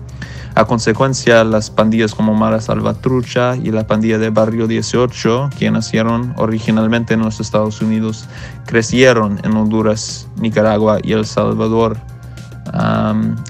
A 0.58 0.64
consecuencia, 0.64 1.44
las 1.44 1.70
pandillas 1.70 2.16
como 2.16 2.34
Mara 2.34 2.60
Salvatrucha 2.60 3.54
y 3.54 3.70
la 3.70 3.86
pandilla 3.86 4.18
de 4.18 4.30
Barrio 4.30 4.66
18, 4.66 5.50
que 5.56 5.70
nacieron 5.70 6.34
originalmente 6.36 7.14
en 7.14 7.20
los 7.20 7.38
Estados 7.38 7.80
Unidos, 7.80 8.24
crecieron 8.66 9.38
en 9.44 9.56
Honduras, 9.56 10.26
Nicaragua 10.36 10.98
y 11.00 11.12
El 11.12 11.26
Salvador. 11.26 11.96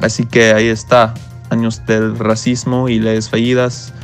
así 0.02 0.26
que 0.26 0.52
ahí 0.52 0.66
está, 0.66 1.14
años 1.48 1.80
del 1.86 2.18
racismo 2.18 2.90
y 2.90 3.00
leyes 3.00 3.30
fallidas 3.30 3.94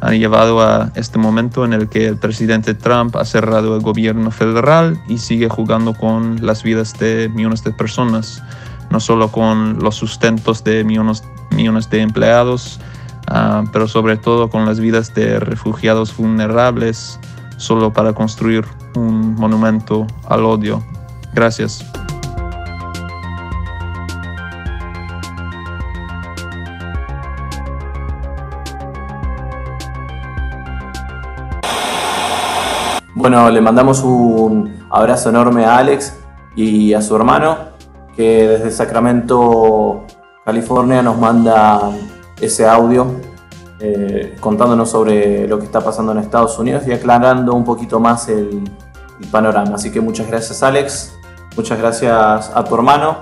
han 0.00 0.18
llevado 0.18 0.60
a 0.60 0.90
este 0.96 1.20
momento 1.20 1.64
en 1.64 1.72
el 1.72 1.88
que 1.88 2.08
el 2.08 2.16
presidente 2.16 2.74
Trump 2.74 3.14
ha 3.14 3.24
cerrado 3.24 3.76
el 3.76 3.82
gobierno 3.82 4.32
federal 4.32 5.00
y 5.08 5.18
sigue 5.18 5.48
jugando 5.48 5.94
con 5.94 6.44
las 6.44 6.64
vidas 6.64 6.98
de 6.98 7.28
millones 7.28 7.62
de 7.62 7.70
personas, 7.70 8.42
no 8.90 8.98
solo 8.98 9.30
con 9.30 9.78
los 9.78 9.94
sustentos 9.94 10.64
de 10.64 10.82
millones, 10.82 11.22
millones 11.50 11.88
de 11.90 12.00
empleados, 12.00 12.80
ah, 13.28 13.64
pero 13.72 13.88
sobre 13.88 14.16
todo 14.16 14.50
con 14.50 14.66
las 14.66 14.80
vidas 14.80 15.14
de 15.14 15.40
refugiados 15.40 16.16
vulnerables, 16.16 17.18
solo 17.56 17.92
para 17.92 18.12
construir 18.12 18.64
un 18.94 19.34
monumento 19.34 20.06
al 20.28 20.44
odio. 20.44 20.82
Gracias. 21.34 21.84
Bueno, 33.14 33.50
le 33.50 33.60
mandamos 33.60 34.04
un 34.04 34.86
abrazo 34.90 35.30
enorme 35.30 35.64
a 35.64 35.78
Alex 35.78 36.16
y 36.54 36.94
a 36.94 37.02
su 37.02 37.16
hermano, 37.16 37.56
que 38.16 38.46
desde 38.46 38.70
Sacramento 38.70 40.06
California 40.48 41.02
nos 41.02 41.18
manda 41.18 41.90
ese 42.40 42.66
audio 42.66 43.20
eh, 43.80 44.34
contándonos 44.40 44.88
sobre 44.88 45.46
lo 45.46 45.58
que 45.58 45.66
está 45.66 45.82
pasando 45.82 46.12
en 46.12 46.18
Estados 46.20 46.58
Unidos 46.58 46.84
y 46.86 46.92
aclarando 46.92 47.52
un 47.52 47.64
poquito 47.64 48.00
más 48.00 48.30
el, 48.30 48.64
panorama. 49.30 49.74
Así 49.74 49.90
que 49.90 50.00
muchas 50.00 50.26
gracias 50.26 50.62
Alex, 50.62 51.18
muchas 51.54 51.78
gracias 51.78 52.50
a 52.54 52.64
tu 52.64 52.74
hermano, 52.76 53.18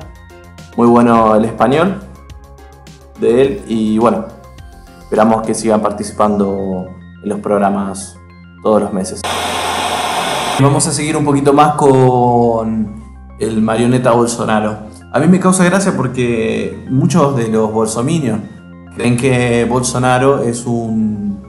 muy 0.77 0.87
bueno 0.87 1.35
el 1.35 1.47
español 1.47 2.01
de 3.19 3.43
él 3.43 3.65
y 3.67 3.99
bueno, 3.99 4.27
esperamos 5.01 5.45
que 5.45 5.53
sigan 5.53 5.81
participando 5.81 6.87
en 7.25 7.29
los 7.29 7.41
programas 7.41 8.21
todos 8.63 8.83
los 8.83 8.93
meses. 8.93 9.21
Vamos 10.61 10.87
a 10.87 10.93
seguir 10.93 11.17
un 11.17 11.25
poquito 11.25 11.53
más 11.53 11.75
con 11.75 13.03
el 13.41 13.61
marioneta 13.63 14.13
Bolsonaro. 14.13 14.95
A 15.17 15.19
mí 15.19 15.29
me 15.29 15.41
causa 15.41 15.65
gracia 15.65 15.97
porque 15.97 16.79
muchos 16.91 17.35
de 17.39 17.49
los 17.49 17.73
bolsominios 17.73 18.39
creen 18.97 19.17
que 19.17 19.65
Bolsonaro 19.65 20.43
es 20.43 20.67
un, 20.67 21.43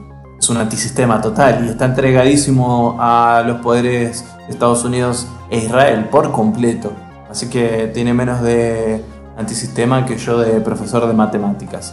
antisistema 0.58 1.20
total 1.20 1.66
y 1.66 1.68
está 1.68 1.84
entregadísimo 1.84 2.96
a 2.98 3.44
los 3.46 3.60
poderes 3.60 4.24
de 4.46 4.52
Estados 4.54 4.86
Unidos 4.86 5.28
e 5.50 5.58
Israel 5.58 6.06
por 6.10 6.32
completo. 6.32 6.92
Así 7.30 7.50
que 7.50 7.90
tiene 7.92 8.14
menos 8.14 8.40
de 8.40 9.04
antisistema 9.36 10.06
que 10.06 10.16
yo 10.16 10.38
de 10.38 10.62
profesor 10.62 11.06
de 11.06 11.12
matemáticas. 11.12 11.92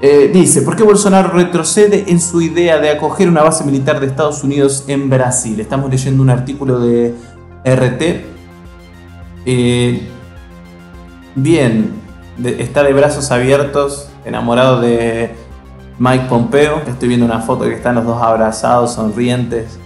Eh, 0.00 0.30
dice, 0.32 0.62
¿por 0.62 0.76
qué 0.76 0.84
Bolsonaro 0.84 1.30
retrocede 1.30 2.04
en 2.06 2.20
su 2.20 2.40
idea 2.40 2.78
de 2.78 2.90
acoger 2.90 3.28
una 3.28 3.42
base 3.42 3.64
militar 3.64 3.98
de 3.98 4.06
Estados 4.06 4.44
Unidos 4.44 4.84
en 4.86 5.10
Brasil? 5.10 5.58
Estamos 5.58 5.90
leyendo 5.90 6.22
un 6.22 6.30
artículo 6.30 6.78
de 6.78 7.16
RT. 7.64 8.32
Eh, 9.46 10.13
bien, 11.34 11.92
está 12.44 12.82
de 12.82 12.92
brazos 12.92 13.30
abiertos, 13.30 14.08
enamorado 14.24 14.80
de 14.80 15.34
Mike 15.98 16.26
Pompeo. 16.28 16.82
Estoy 16.86 17.08
viendo 17.08 17.26
una 17.26 17.40
foto 17.40 17.64
que 17.64 17.74
están 17.74 17.94
los 17.96 18.04
dos 18.04 18.22
abrazados, 18.22 18.94
sonrientes. 18.94 19.78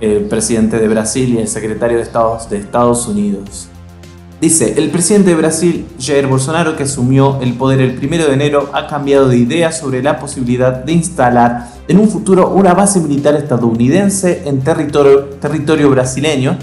el 0.00 0.22
presidente 0.28 0.78
de 0.78 0.88
Brasil 0.88 1.34
y 1.34 1.38
el 1.38 1.48
secretario 1.48 1.96
de 1.96 2.02
Estados, 2.02 2.50
de 2.50 2.58
Estados 2.58 3.06
Unidos. 3.06 3.68
Dice, 4.40 4.74
el 4.76 4.90
presidente 4.90 5.30
de 5.30 5.36
Brasil, 5.36 5.86
Jair 5.98 6.26
Bolsonaro, 6.26 6.76
que 6.76 6.82
asumió 6.82 7.38
el 7.40 7.54
poder 7.54 7.80
el 7.80 7.98
1 7.98 8.26
de 8.26 8.32
enero, 8.34 8.68
ha 8.74 8.86
cambiado 8.86 9.28
de 9.28 9.38
idea 9.38 9.72
sobre 9.72 10.02
la 10.02 10.18
posibilidad 10.18 10.84
de 10.84 10.92
instalar 10.92 11.68
en 11.88 11.98
un 11.98 12.10
futuro 12.10 12.50
una 12.50 12.74
base 12.74 13.00
militar 13.00 13.34
estadounidense 13.36 14.42
en 14.44 14.60
territorio 14.60 15.90
brasileño, 15.90 16.58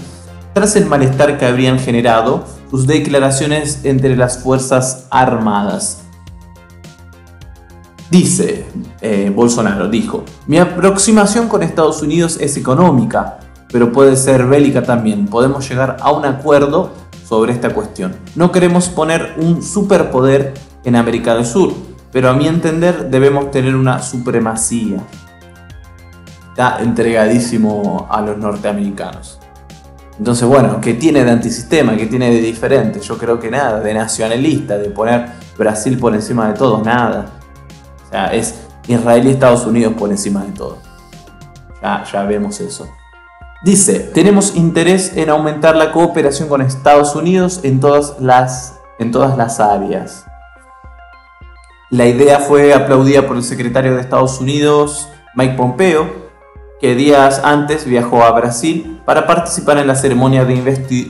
tras 0.52 0.76
el 0.76 0.86
malestar 0.86 1.38
que 1.38 1.46
habrían 1.46 1.78
generado 1.78 2.44
sus 2.70 2.86
declaraciones 2.86 3.84
entre 3.84 4.16
las 4.16 4.38
Fuerzas 4.38 5.06
Armadas. 5.10 6.02
Dice 8.10 8.66
eh, 9.00 9.32
Bolsonaro, 9.34 9.88
dijo, 9.88 10.24
mi 10.46 10.58
aproximación 10.58 11.48
con 11.48 11.62
Estados 11.62 12.02
Unidos 12.02 12.36
es 12.40 12.56
económica, 12.58 13.38
pero 13.72 13.90
puede 13.90 14.16
ser 14.16 14.46
bélica 14.46 14.82
también. 14.82 15.26
Podemos 15.26 15.66
llegar 15.68 15.96
a 16.00 16.12
un 16.12 16.26
acuerdo 16.26 16.92
sobre 17.26 17.52
esta 17.52 17.72
cuestión. 17.72 18.14
No 18.34 18.52
queremos 18.52 18.90
poner 18.90 19.34
un 19.38 19.62
superpoder 19.62 20.52
en 20.84 20.96
América 20.96 21.34
del 21.34 21.46
Sur, 21.46 21.72
pero 22.12 22.28
a 22.28 22.34
mi 22.34 22.46
entender 22.46 23.08
debemos 23.08 23.50
tener 23.50 23.74
una 23.74 24.02
supremacía. 24.02 24.98
Está 26.50 26.82
entregadísimo 26.82 28.06
a 28.10 28.20
los 28.20 28.36
norteamericanos. 28.36 29.41
Entonces, 30.22 30.46
bueno, 30.46 30.80
¿qué 30.80 30.94
tiene 30.94 31.24
de 31.24 31.32
antisistema? 31.32 31.96
¿Qué 31.96 32.06
tiene 32.06 32.30
de 32.30 32.40
diferente? 32.40 33.00
Yo 33.00 33.18
creo 33.18 33.40
que 33.40 33.50
nada, 33.50 33.80
de 33.80 33.92
nacionalista, 33.92 34.78
de 34.78 34.88
poner 34.88 35.26
Brasil 35.58 35.98
por 35.98 36.14
encima 36.14 36.46
de 36.46 36.54
todo, 36.54 36.80
nada. 36.80 37.26
O 38.06 38.08
sea, 38.08 38.26
es 38.26 38.54
Israel 38.86 39.26
y 39.26 39.30
Estados 39.30 39.66
Unidos 39.66 39.94
por 39.98 40.12
encima 40.12 40.44
de 40.44 40.52
todo. 40.52 40.78
Ya, 41.82 42.04
ya 42.04 42.22
vemos 42.22 42.60
eso. 42.60 42.88
Dice, 43.64 43.98
tenemos 43.98 44.54
interés 44.54 45.16
en 45.16 45.28
aumentar 45.28 45.74
la 45.74 45.90
cooperación 45.90 46.48
con 46.48 46.62
Estados 46.62 47.16
Unidos 47.16 47.58
en 47.64 47.80
todas 47.80 48.20
las, 48.20 48.78
en 49.00 49.10
todas 49.10 49.36
las 49.36 49.58
áreas. 49.58 50.24
La 51.90 52.06
idea 52.06 52.38
fue 52.38 52.72
aplaudida 52.72 53.26
por 53.26 53.36
el 53.36 53.42
secretario 53.42 53.96
de 53.96 54.02
Estados 54.02 54.40
Unidos, 54.40 55.08
Mike 55.34 55.56
Pompeo, 55.56 56.21
que 56.82 56.96
días 56.96 57.40
antes 57.44 57.84
viajó 57.84 58.24
a 58.24 58.32
Brasil 58.32 59.00
para 59.04 59.24
participar 59.24 59.78
en 59.78 59.86
la 59.86 59.94
ceremonia 59.94 60.44
de 60.44 60.56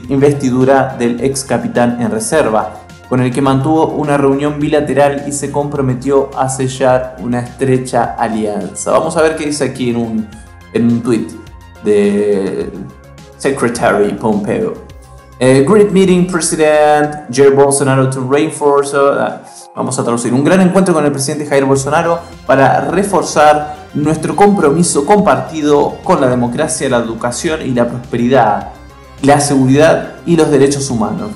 investidura 0.07 0.95
del 0.99 1.19
ex 1.21 1.43
capitán 1.43 1.99
en 1.99 2.11
reserva, 2.11 2.75
con 3.09 3.21
el 3.21 3.33
que 3.33 3.41
mantuvo 3.41 3.87
una 3.87 4.15
reunión 4.15 4.59
bilateral 4.59 5.23
y 5.27 5.31
se 5.31 5.51
comprometió 5.51 6.29
a 6.37 6.47
sellar 6.47 7.15
una 7.21 7.39
estrecha 7.39 8.15
alianza. 8.19 8.91
Vamos 8.91 9.17
a 9.17 9.23
ver 9.23 9.35
qué 9.35 9.47
dice 9.47 9.63
aquí 9.63 9.89
en 9.89 9.97
un, 9.97 10.29
en 10.73 10.91
un 10.91 11.01
tweet 11.01 11.25
de 11.83 12.71
Secretary 13.39 14.13
Pompeo. 14.13 14.75
Eh, 15.39 15.65
great 15.67 15.89
meeting, 15.89 16.27
President 16.27 17.25
Jair 17.31 17.55
Bolsonaro 17.55 18.11
to 18.11 18.21
reinforce. 18.31 18.95
Uh, 18.95 19.39
vamos 19.75 19.97
a 19.97 20.03
traducir. 20.03 20.31
Un 20.35 20.43
gran 20.43 20.61
encuentro 20.61 20.93
con 20.93 21.03
el 21.03 21.11
presidente 21.11 21.47
Jair 21.47 21.65
Bolsonaro 21.65 22.19
para 22.45 22.91
reforzar 22.91 23.82
nuestro 23.93 24.35
compromiso 24.35 25.05
compartido 25.05 25.97
con 26.03 26.19
la 26.19 26.27
democracia, 26.27 26.89
la 26.89 26.97
educación 26.97 27.61
y 27.61 27.71
la 27.71 27.87
prosperidad, 27.87 28.69
la 29.21 29.39
seguridad 29.39 30.15
y 30.25 30.35
los 30.35 30.49
derechos 30.49 30.89
humanos. 30.89 31.31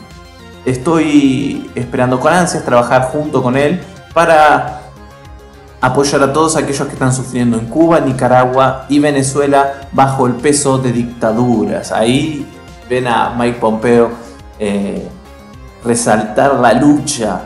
Estoy 0.66 1.70
esperando 1.76 2.20
con 2.20 2.34
ansias 2.34 2.66
trabajar 2.66 3.10
junto 3.12 3.42
con 3.42 3.56
él 3.56 3.82
para 4.14 4.82
apoyar 5.80 6.24
a 6.24 6.34
todos 6.34 6.56
aquellos 6.56 6.88
que 6.88 6.94
están 6.94 7.14
sufriendo 7.14 7.58
en 7.58 7.68
Cuba, 7.68 8.00
Nicaragua 8.00 8.86
y 8.90 9.00
Venezuela 9.00 9.88
bajo 9.92 10.28
el 10.28 10.34
peso 10.34 10.78
de 10.80 10.92
dictaduras. 10.92 11.92
Ahí 11.92 12.46
ven 12.90 13.08
a 13.08 13.36
Mike 13.38 13.60
Pompeo 13.60 14.10
eh, 14.60 15.08
resaltar 15.86 16.56
la 16.56 16.74
lucha 16.74 17.44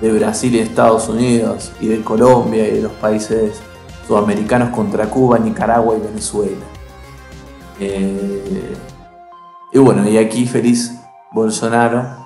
de 0.00 0.10
Brasil 0.12 0.54
y 0.54 0.60
Estados 0.60 1.08
Unidos 1.08 1.72
y 1.80 1.88
de 1.88 2.00
Colombia 2.02 2.66
y 2.66 2.72
de 2.72 2.82
los 2.82 2.92
países 2.92 3.60
sudamericanos 4.06 4.70
contra 4.70 5.06
Cuba, 5.06 5.38
Nicaragua 5.38 5.96
y 5.96 6.00
Venezuela. 6.00 6.64
Eh, 7.80 8.76
y 9.72 9.78
bueno, 9.78 10.08
y 10.08 10.16
aquí 10.16 10.46
feliz 10.46 11.00
Bolsonaro 11.32 12.24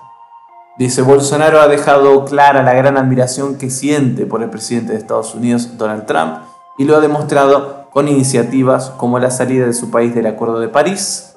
Dice, 0.79 1.03
Bolsonaro 1.03 1.61
ha 1.61 1.67
dejado 1.67 2.25
clara 2.25 2.63
la 2.63 2.73
gran 2.73 2.97
admiración 2.97 3.59
que 3.59 3.69
siente 3.69 4.27
por 4.27 4.45
el 4.45 4.49
presidente 4.49 4.93
de 4.93 4.99
Estados 4.99 5.35
Unidos, 5.35 5.77
Donald 5.77 6.07
Trump, 6.07 6.37
y 6.79 6.85
lo 6.85 6.97
ha 6.97 7.01
demostrado 7.01 7.89
con 7.91 8.07
iniciativas 8.07 8.91
como 8.91 9.19
la 9.19 9.33
salida 9.33 9.67
de 9.67 9.73
su 9.73 9.91
país 9.91 10.15
del 10.15 10.27
Acuerdo 10.27 10.61
de 10.61 10.69
París, 10.69 11.37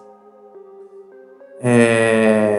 eh, 1.59 2.50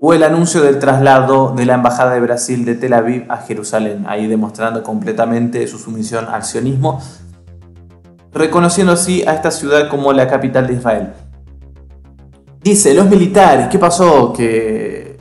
o 0.00 0.12
el 0.12 0.22
anuncio 0.22 0.62
del 0.62 0.78
traslado 0.78 1.54
de 1.56 1.64
la 1.64 1.74
Embajada 1.74 2.14
de 2.14 2.20
Brasil 2.20 2.64
de 2.64 2.74
Tel 2.74 2.92
Aviv 2.92 3.30
a 3.30 3.38
Jerusalén, 3.38 4.04
ahí 4.08 4.26
demostrando 4.26 4.82
completamente 4.82 5.66
su 5.66 5.78
sumisión 5.78 6.26
al 6.28 6.44
sionismo, 6.44 7.00
reconociendo 8.32 8.92
así 8.92 9.22
a 9.26 9.32
esta 9.32 9.50
ciudad 9.50 9.88
como 9.88 10.12
la 10.12 10.28
capital 10.28 10.66
de 10.66 10.74
Israel. 10.74 11.12
Dice, 12.62 12.92
los 12.94 13.08
militares, 13.08 13.68
¿qué 13.68 13.78
pasó? 13.78 14.32
Que 14.32 15.18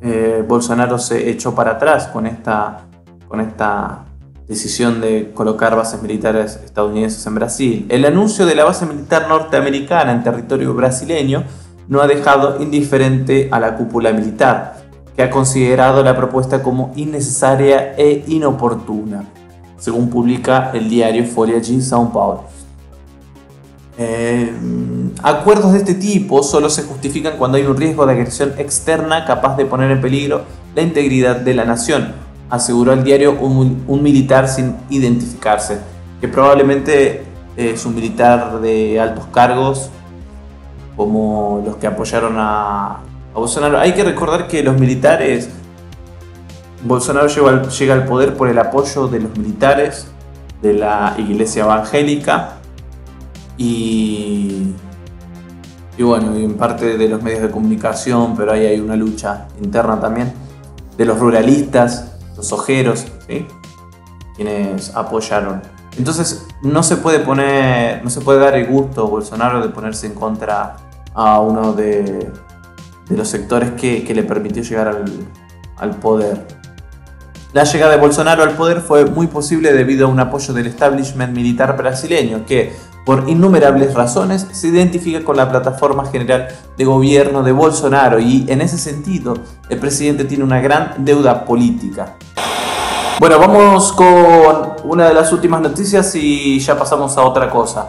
eh, 0.00 0.44
Bolsonaro 0.46 0.98
se 0.98 1.28
echó 1.28 1.54
para 1.54 1.72
atrás 1.72 2.06
con 2.06 2.26
esta, 2.26 2.86
con 3.28 3.40
esta 3.40 4.04
decisión 4.46 5.00
de 5.00 5.32
colocar 5.34 5.74
bases 5.74 6.00
militares 6.00 6.60
estadounidenses 6.64 7.26
en 7.26 7.34
Brasil. 7.34 7.86
El 7.88 8.04
anuncio 8.04 8.46
de 8.46 8.54
la 8.54 8.64
base 8.64 8.86
militar 8.86 9.26
norteamericana 9.28 10.12
en 10.12 10.22
territorio 10.22 10.74
brasileño 10.74 11.44
no 11.88 12.00
ha 12.00 12.06
dejado 12.06 12.62
indiferente 12.62 13.48
a 13.52 13.60
la 13.60 13.76
cúpula 13.76 14.12
militar, 14.12 14.84
que 15.16 15.22
ha 15.22 15.30
considerado 15.30 16.02
la 16.02 16.16
propuesta 16.16 16.62
como 16.62 16.92
innecesaria 16.96 17.94
e 17.96 18.24
inoportuna, 18.26 19.24
según 19.78 20.10
publica 20.10 20.70
el 20.74 20.88
diario 20.88 21.24
Folha 21.24 21.54
de 21.54 21.60
São 21.60 22.10
Paulo. 22.10 22.44
Eh, 23.96 24.52
acuerdos 25.22 25.72
de 25.72 25.78
este 25.78 25.94
tipo 25.94 26.42
solo 26.42 26.68
se 26.68 26.82
justifican 26.82 27.36
cuando 27.38 27.58
hay 27.58 27.64
un 27.64 27.76
riesgo 27.76 28.04
de 28.06 28.12
agresión 28.12 28.52
externa 28.58 29.24
capaz 29.24 29.56
de 29.56 29.66
poner 29.66 29.88
en 29.92 30.00
peligro 30.00 30.42
la 30.74 30.82
integridad 30.82 31.36
de 31.36 31.54
la 31.54 31.64
nación, 31.64 32.12
aseguró 32.50 32.92
el 32.92 33.04
diario 33.04 33.38
un, 33.38 34.02
militar 34.02 34.48
sin 34.48 34.74
identificarse, 34.90 35.78
que 36.20 36.26
probablemente 36.26 37.22
es 37.56 37.86
un 37.86 37.94
militar 37.94 38.60
de 38.60 38.98
altos 38.98 39.26
cargos, 39.32 39.90
como 40.96 41.62
los 41.64 41.76
que 41.76 41.86
apoyaron 41.86 42.36
a, 42.38 43.00
Bolsonaro. 43.34 43.80
Hay 43.80 43.94
que 43.94 44.04
recordar 44.04 44.46
que 44.46 44.62
los 44.62 44.78
militares, 44.78 45.48
Bolsonaro 46.84 47.26
llega 47.26 47.94
al 47.94 48.04
poder 48.04 48.36
por 48.36 48.48
el 48.48 48.56
apoyo 48.58 49.08
de 49.08 49.18
los 49.18 49.36
militares, 49.36 50.06
de 50.62 50.74
la 50.74 51.16
iglesia 51.18 51.64
evangélica, 51.64 52.58
y, 53.58 54.72
y 55.98 56.02
bueno, 56.04 56.34
en 56.36 56.54
parte 56.54 56.96
de 56.96 57.08
los 57.08 57.22
medios 57.22 57.42
de 57.42 57.50
comunicación, 57.50 58.36
pero 58.36 58.52
ahí 58.52 58.66
hay 58.66 58.78
una 58.78 58.94
lucha 58.94 59.48
interna 59.60 59.98
también, 59.98 60.32
de 60.96 61.04
los 61.04 61.18
ruralistas, 61.18 62.12
los 62.36 62.52
ojeros, 62.52 63.06
quienes 64.36 64.94
apoyaron. 64.94 65.62
Entonces 65.96 66.46
no 66.62 66.82
se 66.82 66.96
puede 66.96 67.20
poner, 67.20 68.02
no 68.02 68.10
se 68.10 68.20
puede 68.20 68.40
dar 68.40 68.54
el 68.54 68.66
gusto 68.66 69.06
a 69.06 69.08
Bolsonaro 69.08 69.60
de 69.60 69.68
ponerse 69.68 70.06
en 70.06 70.14
contra 70.14 70.76
a 71.14 71.40
uno 71.40 71.72
de, 71.72 72.30
los 73.08 73.28
sectores 73.28 73.72
que, 73.72 74.04
que, 74.04 74.14
le 74.14 74.24
permitió 74.24 74.62
llegar 74.62 74.88
al, 74.88 75.04
al 75.76 75.90
poder. 75.96 76.46
La 77.52 77.62
llegada 77.62 77.92
de 77.92 77.98
Bolsonaro 77.98 78.42
al 78.42 78.56
poder 78.56 78.80
fue 78.80 79.06
muy 79.06 79.28
posible 79.28 79.72
debido 79.72 80.06
a 80.06 80.10
un 80.10 80.18
apoyo 80.18 80.52
del 80.52 80.66
establishment 80.66 81.32
militar 81.32 81.76
brasileño 81.76 82.44
que, 82.44 82.74
por 83.06 83.28
innumerables 83.28 83.94
razones, 83.94 84.48
se 84.50 84.68
identifica 84.68 85.22
con 85.22 85.36
la 85.36 85.48
plataforma 85.48 86.04
general 86.06 86.48
de 86.76 86.84
gobierno 86.84 87.44
de 87.44 87.52
Bolsonaro 87.52 88.18
y, 88.18 88.44
en 88.48 88.60
ese 88.60 88.76
sentido, 88.76 89.34
el 89.68 89.78
presidente 89.78 90.24
tiene 90.24 90.42
una 90.42 90.60
gran 90.60 91.04
deuda 91.04 91.44
política. 91.44 92.16
Bueno, 93.20 93.38
vamos 93.38 93.92
con 93.92 94.74
una 94.82 95.06
de 95.06 95.14
las 95.14 95.32
últimas 95.32 95.60
noticias 95.60 96.12
y 96.16 96.58
ya 96.58 96.76
pasamos 96.76 97.16
a 97.16 97.22
otra 97.22 97.48
cosa. 97.48 97.88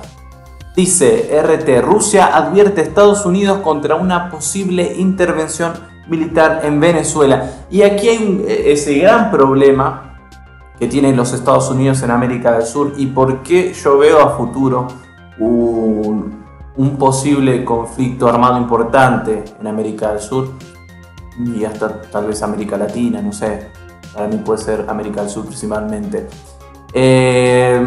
Dice 0.76 1.30
RT, 1.42 1.82
Rusia 1.82 2.36
advierte 2.36 2.82
a 2.82 2.84
Estados 2.84 3.26
Unidos 3.26 3.60
contra 3.60 3.96
una 3.96 4.30
posible 4.30 4.96
intervención 4.98 5.72
militar 6.08 6.62
en 6.64 6.80
Venezuela. 6.82 7.50
Y 7.72 7.84
aquí 7.84 8.10
hay 8.10 8.46
ese 8.48 8.96
gran 8.96 9.32
problema 9.32 10.18
que 10.78 10.88
tienen 10.88 11.16
los 11.16 11.32
Estados 11.32 11.70
Unidos 11.70 12.02
en 12.04 12.12
América 12.12 12.52
del 12.52 12.64
Sur 12.64 12.94
y 12.98 13.08
por 13.08 13.42
qué 13.42 13.74
yo 13.74 13.98
veo 13.98 14.20
a 14.20 14.36
futuro 14.36 14.88
un, 15.40 16.44
un 16.76 16.98
posible 16.98 17.64
conflicto 17.64 18.28
armado 18.28 18.58
importante 18.58 19.46
en 19.58 19.68
América 19.68 20.12
del 20.12 20.20
Sur 20.20 20.50
y 21.38 21.64
hasta 21.64 22.02
tal 22.02 22.28
vez 22.28 22.42
América 22.44 22.78
Latina, 22.78 23.22
no 23.22 23.32
sé. 23.32 23.70
Para 24.14 24.28
mí 24.28 24.38
puede 24.38 24.60
ser 24.62 24.86
América 24.90 25.22
del 25.22 25.30
Sur 25.30 25.46
principalmente. 25.46 26.28
Eh, 26.94 27.86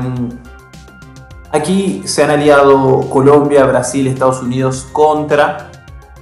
aquí 1.53 2.03
se 2.05 2.25
han 2.25 2.31
aliado 2.31 3.09
Colombia, 3.11 3.65
Brasil, 3.65 4.07
Estados 4.07 4.43
Unidos 4.43 4.89
contra 4.93 5.71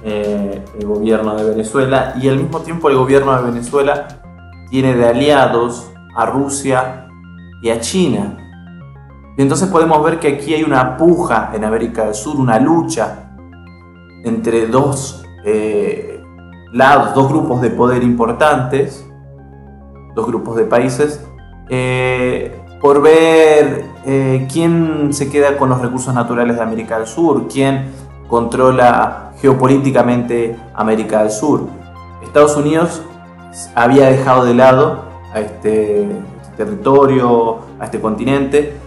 eh, 0.03 0.63
el 0.79 0.85
gobierno 0.85 1.35
de 1.35 1.49
Venezuela 1.49 2.13
y 2.21 2.29
al 2.29 2.37
mismo 2.37 2.59
tiempo 2.59 2.89
el 2.89 2.97
gobierno 2.97 3.35
de 3.35 3.51
Venezuela 3.51 4.07
tiene 4.69 4.95
de 4.95 5.07
aliados 5.07 5.91
a 6.15 6.25
Rusia 6.25 7.07
y 7.61 7.69
a 7.69 7.79
China. 7.79 8.37
Y 9.37 9.41
entonces 9.41 9.69
podemos 9.69 10.03
ver 10.03 10.19
que 10.19 10.29
aquí 10.29 10.53
hay 10.53 10.63
una 10.63 10.97
puja 10.97 11.51
en 11.53 11.63
América 11.63 12.05
del 12.05 12.15
Sur, 12.15 12.37
una 12.37 12.59
lucha 12.59 13.31
entre 14.23 14.67
dos 14.67 15.23
eh, 15.45 16.23
lados, 16.73 17.13
dos 17.13 17.29
grupos 17.29 17.61
de 17.61 17.69
poder 17.69 18.03
importantes, 18.03 19.07
dos 20.15 20.27
grupos 20.27 20.55
de 20.55 20.65
países, 20.65 21.25
eh, 21.69 22.59
por 22.81 23.01
ver 23.01 23.85
eh, 24.09 24.47
quién 24.49 25.09
se 25.11 25.29
queda 25.29 25.57
con 25.57 25.67
los 25.67 25.81
recursos 25.81 26.13
naturales 26.13 26.55
de 26.55 26.63
América 26.63 26.97
del 26.97 27.07
Sur, 27.07 27.49
quién 27.49 27.91
controla 28.29 29.33
geopolíticamente 29.41 30.55
América 30.73 31.23
del 31.23 31.29
Sur. 31.29 31.67
Estados 32.23 32.55
Unidos 32.55 33.01
había 33.75 34.05
dejado 34.05 34.45
de 34.45 34.53
lado 34.53 35.01
a 35.33 35.41
este, 35.41 36.07
territorio, 36.55 37.57
a 37.81 37.83
este 37.83 37.99
continente, 37.99 38.77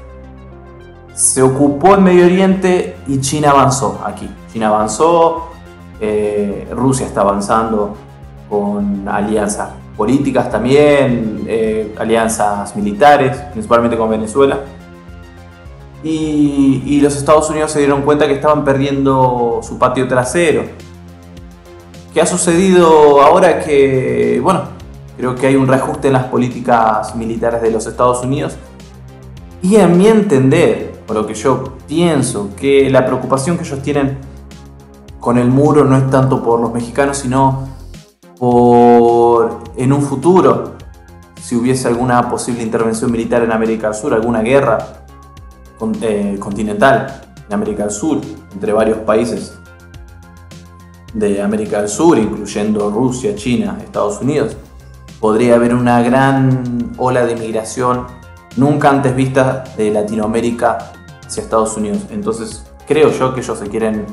se 1.12 1.42
ocupó 1.42 1.96
el 1.96 2.00
Medio 2.00 2.24
Oriente 2.24 2.96
y 3.06 3.20
China 3.20 3.50
avanzó 3.50 4.00
aquí. 4.02 4.26
China 4.50 4.68
avanzó, 4.68 5.48
eh, 6.00 6.66
Rusia 6.72 7.04
está 7.04 7.20
avanzando 7.20 7.94
con 8.48 9.06
alianzas 9.06 9.68
políticas 9.98 10.50
también, 10.50 11.44
eh, 11.46 11.94
alianzas 11.98 12.74
militares, 12.74 13.36
principalmente 13.52 13.98
con 13.98 14.08
Venezuela. 14.08 14.60
Y, 16.02 17.00
los 17.02 17.16
Estados 17.16 17.50
Unidos 17.50 17.72
se 17.72 17.80
dieron 17.80 18.02
cuenta 18.02 18.26
que 18.26 18.34
estaban 18.34 18.64
perdiendo 18.64 19.60
su 19.62 19.78
patio 19.78 20.08
trasero. 20.08 20.64
¿Qué 22.12 22.20
ha 22.20 22.26
sucedido 22.26 23.20
ahora 23.20 23.60
que, 23.60 24.40
bueno, 24.42 24.62
creo 25.16 25.34
que 25.34 25.46
hay 25.46 25.56
un 25.56 25.68
reajuste 25.68 26.08
en 26.08 26.14
las 26.14 26.24
políticas 26.24 27.14
militares 27.14 27.62
de 27.62 27.70
los 27.70 27.86
Estados 27.86 28.22
Unidos? 28.22 28.56
Y 29.62 29.76
a 29.76 29.86
mi 29.86 30.06
entender, 30.06 30.92
por 31.06 31.16
lo 31.16 31.26
que 31.26 31.34
yo 31.34 31.76
pienso, 31.86 32.50
que 32.56 32.88
la 32.90 33.04
preocupación 33.04 33.58
que 33.58 33.64
ellos 33.64 33.82
tienen 33.82 34.18
con 35.20 35.36
el 35.36 35.48
muro 35.48 35.84
no 35.84 35.96
es 35.96 36.10
tanto 36.10 36.42
por 36.42 36.60
los 36.60 36.72
mexicanos, 36.72 37.18
sino 37.18 37.68
por 38.38 39.60
en 39.76 39.92
un 39.92 40.00
futuro, 40.00 40.72
si 41.40 41.56
hubiese 41.56 41.88
alguna 41.88 42.28
posible 42.30 42.62
intervención 42.62 43.12
militar 43.12 43.42
en 43.42 43.52
América 43.52 43.88
del 43.88 43.96
Sur, 43.96 44.14
alguna 44.14 44.40
guerra 44.40 44.99
eh, 46.02 46.36
continental 46.38 47.22
en 47.46 47.54
América 47.54 47.84
del 47.84 47.92
Sur, 47.92 48.20
entre 48.52 48.72
varios 48.72 48.98
países 48.98 49.58
de 51.14 51.42
América 51.42 51.80
del 51.80 51.88
Sur, 51.88 52.18
incluyendo 52.18 52.90
Rusia, 52.90 53.34
China, 53.34 53.78
Estados 53.82 54.20
Unidos, 54.20 54.56
podría 55.20 55.56
haber 55.56 55.74
una 55.74 56.02
gran 56.02 56.92
ola 56.96 57.24
de 57.24 57.36
migración 57.36 58.06
nunca 58.56 58.90
antes 58.90 59.14
vista 59.14 59.64
de 59.76 59.90
Latinoamérica 59.90 60.92
hacia 61.26 61.42
Estados 61.42 61.76
Unidos. 61.76 62.06
Entonces 62.10 62.64
creo 62.86 63.10
yo 63.10 63.34
que 63.34 63.40
ellos 63.40 63.58
se 63.58 63.68
quieren 63.68 64.06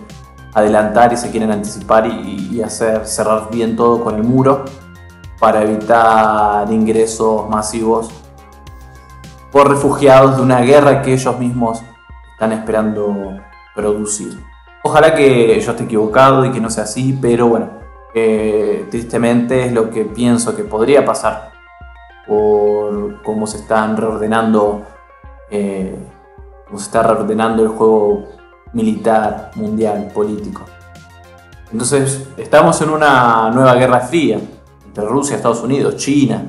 adelantar 0.53 1.13
y 1.13 1.17
se 1.17 1.29
quieren 1.29 1.51
anticipar 1.51 2.07
y, 2.07 2.61
hacer 2.61 3.05
cerrar 3.05 3.49
bien 3.51 3.75
todo 3.75 4.03
con 4.03 4.15
el 4.15 4.23
muro 4.23 4.65
para 5.39 5.61
evitar 5.61 6.71
ingresos 6.71 7.47
masivos 7.47 8.09
por 9.51 9.69
refugiados 9.69 10.37
de 10.37 10.43
una 10.43 10.61
guerra 10.61 11.01
que 11.01 11.13
ellos 11.13 11.39
mismos 11.39 11.81
están 12.33 12.51
esperando 12.51 13.39
producir. 13.75 14.39
Ojalá 14.83 15.13
que 15.15 15.59
yo 15.59 15.71
esté 15.71 15.83
equivocado 15.83 16.45
y 16.45 16.51
que 16.51 16.59
no 16.59 16.69
sea 16.69 16.83
así, 16.83 17.17
pero 17.21 17.47
bueno, 17.47 17.69
tristemente 18.89 19.65
es 19.65 19.73
lo 19.73 19.89
que 19.89 20.05
pienso 20.05 20.55
que 20.55 20.63
podría 20.63 21.05
pasar 21.05 21.51
por 22.25 23.21
cómo 23.23 23.47
se 23.47 23.57
están 23.57 23.95
reordenando 23.97 24.83
eh, 25.49 25.95
se 26.75 26.83
está 26.83 27.03
reordenando 27.03 27.63
el 27.63 27.69
juego 27.69 28.27
militar, 28.73 29.51
mundial, 29.55 30.11
político. 30.13 30.63
Entonces, 31.71 32.27
estamos 32.37 32.81
en 32.81 32.89
una 32.89 33.49
nueva 33.51 33.75
guerra 33.75 34.01
fría 34.01 34.39
entre 34.85 35.05
Rusia, 35.05 35.35
Estados 35.35 35.61
Unidos, 35.61 35.95
China. 35.97 36.45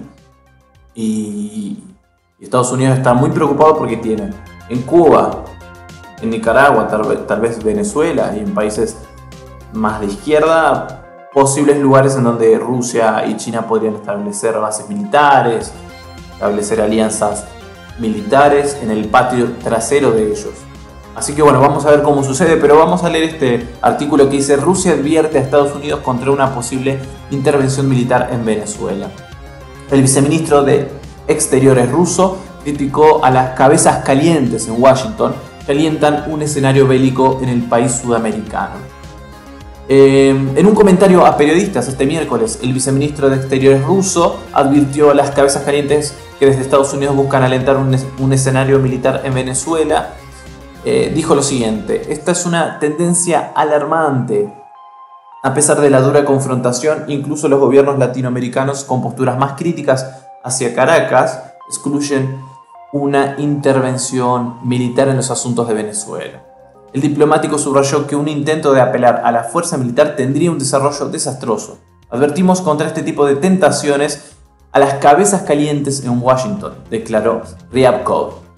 Y, 0.95 1.85
Estados 2.41 2.71
Unidos 2.71 2.97
está 2.97 3.15
muy 3.15 3.31
preocupado 3.31 3.77
porque 3.77 3.97
tiene 3.97 4.31
en 4.69 4.83
Cuba, 4.83 5.45
en 6.23 6.31
Nicaragua, 6.31 6.87
tal 6.87 7.41
vez 7.41 7.63
Venezuela 7.65 8.33
y 8.37 8.39
en 8.39 8.55
países 8.55 8.97
más 9.73 10.01
de 10.01 10.07
izquierda, 10.07 11.29
posibles 11.33 11.79
lugares 11.79 12.15
en 12.15 12.23
donde 12.23 12.57
Rusia 12.59 13.27
y 13.27 13.37
China 13.37 13.67
podrían 13.67 13.97
establecer 13.97 14.57
bases 14.57 14.89
militares, 14.89 15.73
establecer 16.33 16.81
alianzas 16.81 17.45
militares 17.99 18.79
en 18.83 18.93
el 18.93 19.09
patio 19.09 19.55
trasero 19.65 20.13
de 20.13 20.29
ellos. 20.29 20.55
Así 21.17 21.35
que 21.35 21.43
bueno, 21.43 21.61
vamos 21.61 21.85
a 21.87 21.91
ver 21.91 22.03
cómo 22.03 22.23
sucede, 22.23 22.57
pero 22.57 22.79
vamos 22.79 23.03
a 23.03 23.11
leer 23.11 23.25
este 23.25 23.69
artículo 23.83 24.29
que 24.29 24.37
dice 24.37 24.57
Rusia 24.57 24.93
advierte 24.93 25.39
a 25.39 25.41
Estados 25.41 25.75
Unidos 25.75 26.01
contra 26.05 26.31
una 26.31 26.55
posible 26.55 27.01
intervención 27.33 27.89
militar 27.89 28.31
en 28.33 28.45
Venezuela. 28.45 29.09
El 29.91 30.03
viceministro 30.03 30.63
de 30.63 30.98
Exteriores 31.29 31.91
ruso 31.91 32.39
criticó 32.65 33.25
a 33.25 33.31
las 33.31 33.51
cabezas 33.51 34.05
calientes 34.05 34.67
en 34.67 34.83
Washington 34.83 35.35
que 35.65 35.73
alientan 35.73 36.25
un 36.29 36.43
escenario 36.43 36.89
bélico 36.89 37.39
en 37.43 37.51
el 37.51 37.63
país 37.63 37.93
sudamericano. 37.93 38.77
Eh, 39.91 40.31
en 40.31 40.67
un 40.67 40.75
comentario 40.75 41.25
a 41.25 41.37
periodistas 41.37 41.89
este 41.89 42.05
miércoles, 42.05 42.59
el 42.63 42.73
viceministro 42.75 43.31
de 43.31 43.37
Exteriores 43.37 43.83
ruso 43.85 44.41
advirtió 44.53 45.11
a 45.11 45.15
las 45.15 45.31
cabezas 45.31 45.63
calientes 45.63 46.15
que 46.39 46.47
desde 46.47 46.61
Estados 46.61 46.93
Unidos 46.93 47.17
buscan 47.17 47.43
alentar 47.43 47.77
un, 47.77 48.33
escenario 48.33 48.79
militar 48.79 49.23
en 49.25 49.35
Venezuela, 49.35 50.15
eh, 50.85 51.11
dijo 51.15 51.35
lo 51.35 51.43
siguiente, 51.43 52.13
esta 52.13 52.33
es 52.33 52.45
una 52.45 52.79
tendencia 52.79 53.53
alarmante. 53.55 54.53
A 55.43 55.55
pesar 55.55 55.81
de 55.81 55.89
la 55.89 56.01
dura 56.01 56.25
confrontación, 56.25 57.05
incluso 57.09 57.49
los 57.49 57.61
gobiernos 57.61 57.99
latinoamericanos 57.99 58.85
con 58.85 59.03
posturas 59.03 59.39
más 59.39 59.53
críticas 59.53 60.28
hacia 60.43 60.75
Caracas 60.75 61.43
excluyen 61.69 62.41
una 62.93 63.35
intervención 63.39 64.59
militar 64.67 65.09
en 65.09 65.17
los 65.17 65.31
asuntos 65.31 65.69
de 65.69 65.75
Venezuela. 65.75 66.45
El 66.93 67.03
diplomático 67.03 67.59
subrayó 67.59 68.07
que 68.07 68.17
un 68.17 68.29
intento 68.29 68.73
de 68.73 68.81
apelar 68.81 69.21
a 69.25 69.31
la 69.31 69.45
fuerza 69.45 69.77
militar 69.77 70.17
tendría 70.17 70.51
un 70.51 70.59
desarrollo 70.59 71.09
desastroso. 71.11 71.79
Advertimos 72.09 72.63
contra 72.63 72.87
este 72.87 73.03
tipo 73.03 73.27
de 73.27 73.37
tentaciones 73.37 74.33
a 74.73 74.79
las 74.79 74.95
cabezas 74.95 75.43
calientes 75.43 76.03
en 76.05 76.23
Washington, 76.23 76.73
declaró 76.91 77.43
Ryabkov. 77.73 78.49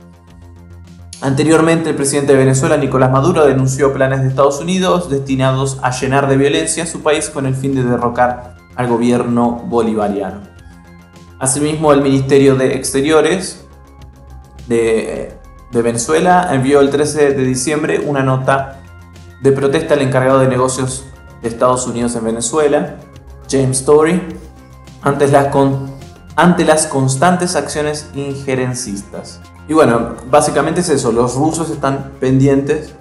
Anteriormente, 1.23 1.91
el 1.91 1.97
presidente 1.97 2.33
de 2.33 2.39
Venezuela, 2.39 2.77
Nicolás 2.77 3.11
Maduro, 3.11 3.45
denunció 3.45 3.93
planes 3.93 4.23
de 4.23 4.29
Estados 4.29 4.61
Unidos 4.61 5.11
destinados 5.11 5.79
a 5.83 5.91
llenar 5.91 6.29
de 6.29 6.37
violencia 6.37 6.85
a 6.85 6.87
su 6.87 7.03
país 7.03 7.29
con 7.29 7.47
el 7.47 7.55
fin 7.55 7.75
de 7.75 7.83
derrocar 7.83 8.57
al 8.77 8.87
gobierno 8.87 9.51
bolivariano. 9.67 10.50
Asimismo, 11.41 11.91
el 11.95 12.03
Ministerio 12.03 12.55
de 12.55 12.75
Exteriores 12.75 13.65
de, 14.69 15.35
Venezuela 15.73 16.51
envió 16.53 16.81
el 16.81 16.91
13 16.91 17.33
de 17.33 17.45
diciembre 17.45 18.03
una 18.07 18.23
nota 18.23 18.83
de 19.41 19.51
protesta 19.51 19.95
al 19.95 20.03
encargado 20.03 20.41
de 20.41 20.49
negocios 20.49 21.07
de 21.41 21.49
Estados 21.49 21.87
Unidos 21.87 22.15
en 22.17 22.25
Venezuela, 22.25 22.97
James 23.51 23.81
Story, 23.81 24.21
ante 25.01 25.29
las, 25.29 25.49
ante 26.37 26.65
las 26.67 26.87
constantes 26.87 27.57
acciones 27.57 28.11
injerencistas. 28.15 29.41
Y 29.67 29.73
bueno, 29.73 30.17
básicamente 30.31 30.83
es 30.83 30.91
eso, 30.91 31.11
los 31.11 31.37
rusos 31.37 31.71
están 31.71 32.13
pendientes, 32.21 32.95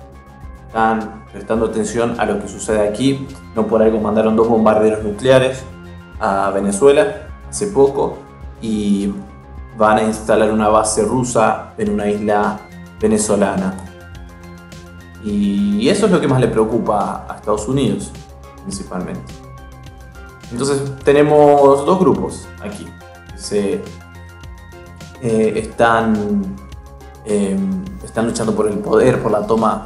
están 0.67 1.25
prestando 1.33 1.65
atención 1.65 2.15
a 2.19 2.25
lo 2.25 2.39
que 2.39 2.47
sucede 2.47 2.87
aquí, 2.87 3.27
no 3.53 3.67
por 3.67 3.81
algo 3.81 3.99
mandaron 3.99 4.37
dos 4.37 4.47
bombarderos 4.47 5.03
nucleares 5.03 5.61
a 6.21 6.51
Venezuela 6.51 7.27
hace 7.49 7.67
poco 7.67 8.28
y 8.61 9.13
van 9.77 9.97
a 9.97 10.03
instalar 10.03 10.51
una 10.51 10.67
base 10.67 11.03
rusa 11.03 11.73
en 11.77 11.91
una 11.91 12.09
isla 12.09 12.59
venezolana. 12.99 13.75
Y 15.23 15.87
eso 15.89 16.05
es 16.05 16.11
lo 16.11 16.19
que 16.21 16.27
más 16.27 16.39
le 16.39 16.47
preocupa 16.47 17.25
a 17.29 17.35
Estados 17.35 17.67
Unidos, 17.67 18.11
principalmente. 18.63 19.33
Entonces 20.51 20.81
tenemos 21.03 21.85
dos 21.85 21.99
grupos 21.99 22.47
aquí. 22.61 22.87
Se, 23.35 23.81
eh, 25.21 25.53
están, 25.55 26.55
em, 27.25 27.83
están 28.03 28.27
luchando 28.27 28.55
por 28.55 28.67
el 28.67 28.79
poder, 28.79 29.21
por 29.21 29.31
la 29.31 29.45
toma 29.45 29.85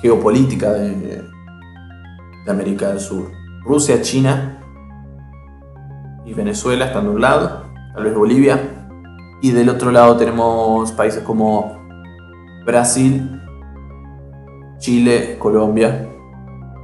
geopolítica 0.00 0.72
de, 0.72 1.22
de 2.44 2.50
América 2.50 2.88
del 2.88 3.00
Sur. 3.00 3.30
Rusia, 3.62 4.00
China 4.02 4.58
y 6.24 6.32
Venezuela 6.34 6.86
están 6.86 7.04
de 7.04 7.10
un 7.10 7.20
lado, 7.20 7.69
tal 7.94 8.04
vez 8.04 8.14
Bolivia. 8.14 8.60
Y 9.42 9.52
del 9.52 9.68
otro 9.68 9.90
lado 9.90 10.16
tenemos 10.16 10.92
países 10.92 11.22
como 11.22 11.78
Brasil, 12.66 13.40
Chile, 14.78 15.36
Colombia, 15.38 16.08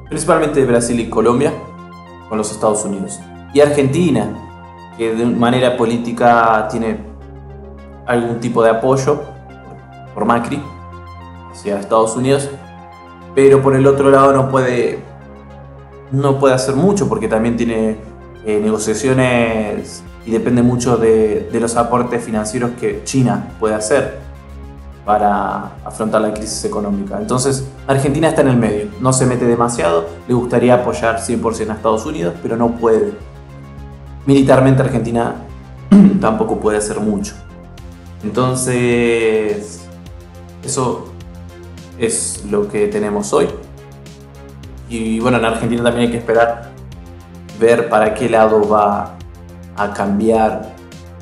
principalmente 0.08 0.64
Brasil 0.64 0.98
y 1.00 1.10
Colombia, 1.10 1.52
con 2.28 2.38
los 2.38 2.50
Estados 2.50 2.84
Unidos. 2.84 3.20
Y 3.52 3.60
Argentina, 3.60 4.26
que 4.96 5.14
de 5.14 5.26
manera 5.26 5.76
política 5.76 6.66
tiene 6.70 6.98
algún 8.06 8.40
tipo 8.40 8.62
de 8.62 8.70
apoyo 8.70 9.22
por 10.14 10.24
Macri 10.24 10.62
hacia 11.52 11.78
Estados 11.78 12.16
Unidos, 12.16 12.50
pero 13.34 13.62
por 13.62 13.76
el 13.76 13.86
otro 13.86 14.10
lado 14.10 14.32
no 14.32 14.48
puede, 14.48 15.00
no 16.10 16.38
puede 16.38 16.54
hacer 16.54 16.74
mucho 16.74 17.08
porque 17.08 17.28
también 17.28 17.56
tiene 17.56 17.98
eh, 18.46 18.60
negociaciones 18.62 20.02
y 20.26 20.32
depende 20.32 20.62
mucho 20.62 20.96
de, 20.96 21.48
los 21.52 21.76
aportes 21.76 22.22
financieros 22.22 22.72
que 22.80 23.02
China 23.04 23.54
puede 23.60 23.76
hacer 23.76 24.18
para 25.04 25.76
afrontar 25.84 26.20
la 26.20 26.34
crisis 26.34 26.64
económica. 26.64 27.16
Entonces, 27.20 27.64
Argentina 27.86 28.28
está 28.28 28.42
en 28.42 28.48
el 28.48 28.56
medio, 28.56 28.88
no 29.00 29.12
se 29.12 29.24
mete 29.24 29.44
demasiado, 29.44 30.08
le 30.26 30.34
gustaría 30.34 30.74
apoyar 30.74 31.20
100% 31.20 31.70
a 31.70 31.74
Estados 31.74 32.04
Unidos, 32.04 32.34
pero 32.42 32.56
no 32.56 32.72
puede. 32.72 33.12
Militarmente 34.26 34.82
Argentina 34.82 35.36
tampoco 36.20 36.58
puede 36.58 36.78
hacer 36.78 36.98
mucho. 36.98 37.34
Entonces, 38.24 39.86
eso 40.64 41.06
es 42.00 42.44
lo 42.50 42.66
que 42.66 42.88
tenemos 42.88 43.32
hoy. 43.32 43.46
Y 44.88 45.20
bueno, 45.20 45.38
en 45.38 45.44
Argentina 45.44 45.84
también 45.84 46.06
hay 46.06 46.10
que 46.10 46.18
esperar 46.18 46.72
ver 47.60 47.88
para 47.88 48.12
qué 48.12 48.28
lado 48.28 48.68
va 48.68 49.15
a 49.76 49.92
cambiar 49.92 50.74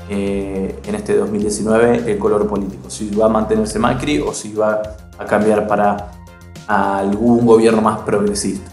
eh, 0.09 0.81
en 0.85 0.95
este 0.95 1.17
2019 1.17 2.11
el 2.11 2.19
color 2.19 2.47
político, 2.47 2.90
si 2.90 3.11
va 3.14 3.27
a 3.27 3.29
mantenerse 3.29 3.79
Macri 3.79 4.21
o 4.21 4.33
si 4.33 4.53
va 4.53 4.83
a 5.19 5.25
cambiar 5.25 5.67
para 5.67 6.11
algún 6.67 7.47
gobierno 7.47 7.81
más 7.81 8.01
progresista. 8.01 8.71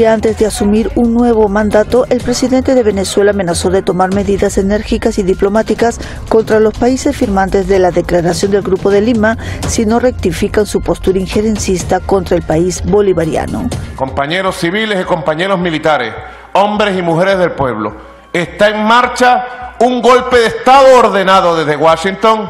Día 0.00 0.14
antes 0.14 0.38
de 0.38 0.46
asumir 0.46 0.90
un 0.94 1.12
nuevo 1.12 1.46
mandato, 1.50 2.06
el 2.08 2.22
presidente 2.22 2.74
de 2.74 2.82
Venezuela 2.82 3.32
amenazó 3.32 3.68
de 3.68 3.82
tomar 3.82 4.14
medidas 4.14 4.56
enérgicas 4.56 5.18
y 5.18 5.22
diplomáticas 5.22 6.00
contra 6.26 6.58
los 6.58 6.72
países 6.72 7.14
firmantes 7.14 7.68
de 7.68 7.78
la 7.78 7.90
Declaración 7.90 8.50
del 8.50 8.62
Grupo 8.62 8.88
de 8.88 9.02
Lima 9.02 9.36
si 9.68 9.84
no 9.84 10.00
rectifican 10.00 10.64
su 10.64 10.80
postura 10.80 11.18
injerencista 11.18 12.00
contra 12.00 12.34
el 12.34 12.42
país 12.42 12.82
bolivariano. 12.82 13.68
Compañeros 13.94 14.56
civiles 14.56 14.98
y 15.02 15.04
compañeros 15.04 15.60
militares, 15.60 16.14
hombres 16.54 16.98
y 16.98 17.02
mujeres 17.02 17.38
del 17.38 17.52
pueblo, 17.52 17.94
está 18.32 18.70
en 18.70 18.82
marcha 18.82 19.74
un 19.80 20.00
golpe 20.00 20.38
de 20.38 20.46
Estado 20.46 20.96
ordenado 20.96 21.56
desde 21.56 21.76
Washington 21.76 22.48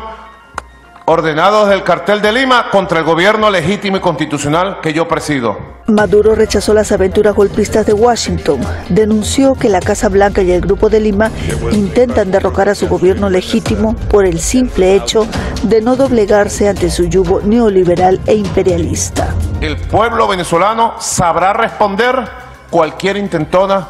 ordenados 1.10 1.68
del 1.68 1.82
cartel 1.82 2.22
de 2.22 2.30
Lima 2.30 2.70
contra 2.70 3.00
el 3.00 3.04
gobierno 3.04 3.50
legítimo 3.50 3.96
y 3.96 4.00
constitucional 4.00 4.78
que 4.80 4.92
yo 4.92 5.08
presido. 5.08 5.58
Maduro 5.88 6.36
rechazó 6.36 6.72
las 6.72 6.92
aventuras 6.92 7.34
golpistas 7.34 7.84
de 7.84 7.92
Washington, 7.92 8.60
denunció 8.90 9.56
que 9.56 9.68
la 9.68 9.80
Casa 9.80 10.08
Blanca 10.08 10.40
y 10.42 10.52
el 10.52 10.60
Grupo 10.60 10.88
de 10.88 11.00
Lima 11.00 11.32
intentan 11.72 12.30
derrocar 12.30 12.68
a 12.68 12.76
su 12.76 12.86
gobierno 12.88 13.28
legítimo 13.28 13.96
por 14.08 14.24
el 14.24 14.38
simple 14.38 14.94
hecho 14.94 15.26
de 15.64 15.80
no 15.80 15.96
doblegarse 15.96 16.68
ante 16.68 16.88
su 16.90 17.06
yugo 17.06 17.40
neoliberal 17.40 18.20
e 18.24 18.34
imperialista. 18.34 19.34
El 19.60 19.78
pueblo 19.78 20.28
venezolano 20.28 20.94
sabrá 21.00 21.52
responder 21.52 22.24
cualquier 22.70 23.16
intentona, 23.16 23.88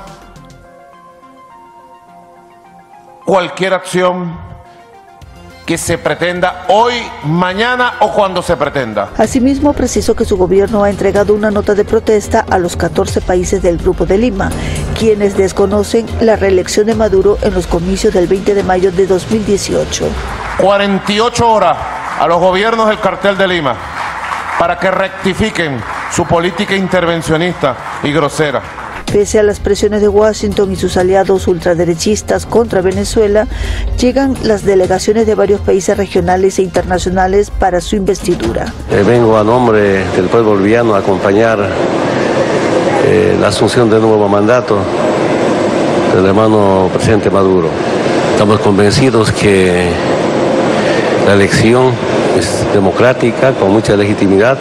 cualquier 3.27 3.75
acción 3.75 4.60
que 5.71 5.79
se 5.79 5.99
pretenda 5.99 6.65
hoy, 6.67 6.95
mañana 7.23 7.93
o 8.01 8.11
cuando 8.11 8.43
se 8.43 8.57
pretenda. 8.57 9.11
Asimismo, 9.17 9.73
precisó 9.73 10.17
que 10.17 10.25
su 10.25 10.37
gobierno 10.37 10.83
ha 10.83 10.91
entregado 10.91 11.33
una 11.33 11.53
nota 11.53 11.77
de 11.77 11.85
protesta 11.85 12.45
a 12.51 12.59
los 12.59 12.77
14 12.77 13.21
países 13.21 13.63
del 13.63 13.79
Grupo 13.79 14.05
de 14.05 14.19
Lima, 14.19 14.51
quienes 14.99 15.37
desconocen 15.37 16.07
la 16.21 16.35
reelección 16.35 16.89
de 16.89 16.97
Maduro 16.97 17.39
en 17.43 17.55
los 17.55 17.69
comicios 17.69 18.13
del 18.13 18.27
20 18.27 18.53
de 18.53 18.65
mayo 18.65 18.91
de 18.91 19.07
2018. 19.07 20.09
48 20.59 21.49
horas 21.49 21.77
a 22.19 22.27
los 22.27 22.41
gobiernos 22.41 22.89
del 22.89 22.99
cartel 22.99 23.39
de 23.39 23.47
Lima 23.47 23.77
para 24.59 24.77
que 24.77 24.91
rectifiquen 24.91 25.81
su 26.11 26.27
política 26.27 26.75
intervencionista 26.75 27.77
y 28.03 28.11
grosera. 28.11 28.80
Pese 29.13 29.41
a 29.41 29.43
las 29.43 29.59
presiones 29.59 30.03
de 30.03 30.09
Washington 30.09 30.71
y 30.71 30.77
sus 30.77 30.97
aliados 30.97 31.49
ultraderechistas 31.49 32.47
contra 32.47 32.81
Venezuela, 32.81 33.49
llegan 33.99 34.37
las 34.45 34.65
delegaciones 34.65 35.27
de 35.27 35.35
varios 35.35 35.61
países 35.61 35.97
regionales 35.97 36.61
e 36.61 36.63
internacionales 36.63 37.51
para 37.51 37.81
su 37.81 37.97
investidura. 37.97 38.73
Eh, 38.89 39.03
vengo 39.05 39.37
a 39.37 39.43
nombre 39.43 40.05
del 40.15 40.27
pueblo 40.27 40.51
boliviano 40.51 40.95
a 40.95 40.99
acompañar 40.99 41.59
eh, 43.05 43.37
la 43.41 43.49
asunción 43.49 43.91
del 43.91 44.01
nuevo 44.01 44.29
mandato 44.29 44.79
del 46.15 46.27
hermano 46.27 46.89
presidente 46.93 47.31
Maduro. 47.31 47.69
Estamos 48.33 48.61
convencidos 48.61 49.33
que 49.33 49.89
la 51.27 51.35
elección 51.35 51.93
es 52.39 52.65
democrática, 52.73 53.55
con 53.55 53.73
mucha 53.73 53.97
legitimidad 53.97 54.57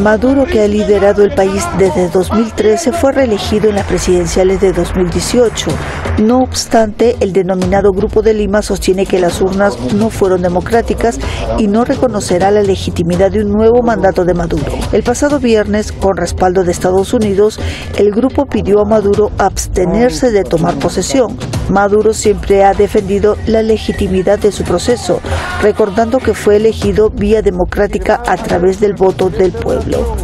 Maduro, 0.00 0.46
que 0.46 0.62
ha 0.62 0.68
liderado 0.68 1.22
el 1.22 1.34
país 1.34 1.64
desde 1.78 2.08
2013, 2.08 2.92
fue 2.92 3.12
reelegido 3.12 3.68
en 3.68 3.76
las 3.76 3.86
presidenciales 3.86 4.60
de 4.60 4.72
2018. 4.72 5.70
No 6.18 6.38
obstante, 6.38 7.16
el 7.20 7.32
denominado 7.32 7.92
Grupo 7.92 8.22
de 8.22 8.34
Lima 8.34 8.62
sostiene 8.62 9.06
que 9.06 9.20
las 9.20 9.40
urnas 9.40 9.76
no 9.94 10.10
fueron 10.10 10.42
democráticas 10.42 11.18
y 11.58 11.68
no 11.68 11.84
reconocerá 11.84 12.50
la 12.50 12.62
legitimidad 12.62 13.30
de 13.30 13.44
un 13.44 13.52
nuevo 13.52 13.82
mandato 13.82 14.24
de 14.24 14.34
Maduro. 14.34 14.72
El 14.92 15.02
pasado 15.02 15.38
viernes, 15.38 15.92
con 15.92 16.16
respaldo 16.16 16.64
de 16.64 16.72
Estados 16.72 17.12
Unidos, 17.12 17.60
el 17.96 18.10
grupo 18.10 18.46
pidió 18.46 18.80
a 18.80 18.84
Maduro 18.84 19.30
abstenerse 19.38 20.30
de 20.32 20.42
tomar 20.42 20.74
posesión. 20.76 21.36
Maduro 21.68 22.12
siempre 22.12 22.64
ha 22.64 22.74
defendido 22.74 23.36
la 23.46 23.62
legitimidad 23.62 24.38
de 24.38 24.52
su 24.52 24.64
proceso, 24.64 25.20
recordando 25.62 26.18
que 26.18 26.34
fue 26.34 26.56
elegido 26.56 27.10
vía 27.10 27.42
democrática 27.42 28.22
a 28.26 28.36
través 28.36 28.80
del 28.80 28.94
voto 28.94 29.30
del 29.30 29.52
pueblo. 29.52 30.16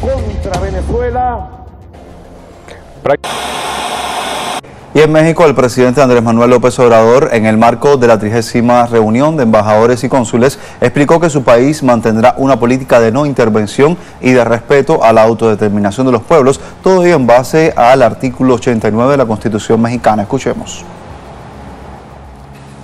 Contra 0.00 0.60
Venezuela. 0.60 1.66
Y 4.94 5.00
en 5.00 5.12
México, 5.12 5.44
el 5.44 5.54
presidente 5.54 6.00
Andrés 6.00 6.22
Manuel 6.22 6.48
López 6.48 6.78
Obrador, 6.78 7.28
en 7.32 7.44
el 7.44 7.58
marco 7.58 7.98
de 7.98 8.06
la 8.06 8.18
trigésima 8.18 8.86
reunión 8.86 9.36
de 9.36 9.42
embajadores 9.42 10.02
y 10.02 10.08
cónsules, 10.08 10.58
explicó 10.80 11.20
que 11.20 11.28
su 11.28 11.42
país 11.42 11.82
mantendrá 11.82 12.34
una 12.38 12.58
política 12.58 12.98
de 12.98 13.12
no 13.12 13.26
intervención 13.26 13.98
y 14.22 14.32
de 14.32 14.42
respeto 14.44 15.04
a 15.04 15.12
la 15.12 15.22
autodeterminación 15.24 16.06
de 16.06 16.12
los 16.12 16.22
pueblos, 16.22 16.58
todo 16.82 17.04
ello 17.04 17.16
en 17.16 17.26
base 17.26 17.74
al 17.76 18.02
artículo 18.02 18.54
89 18.54 19.10
de 19.12 19.16
la 19.18 19.26
Constitución 19.26 19.80
mexicana. 19.80 20.22
Escuchemos. 20.22 20.84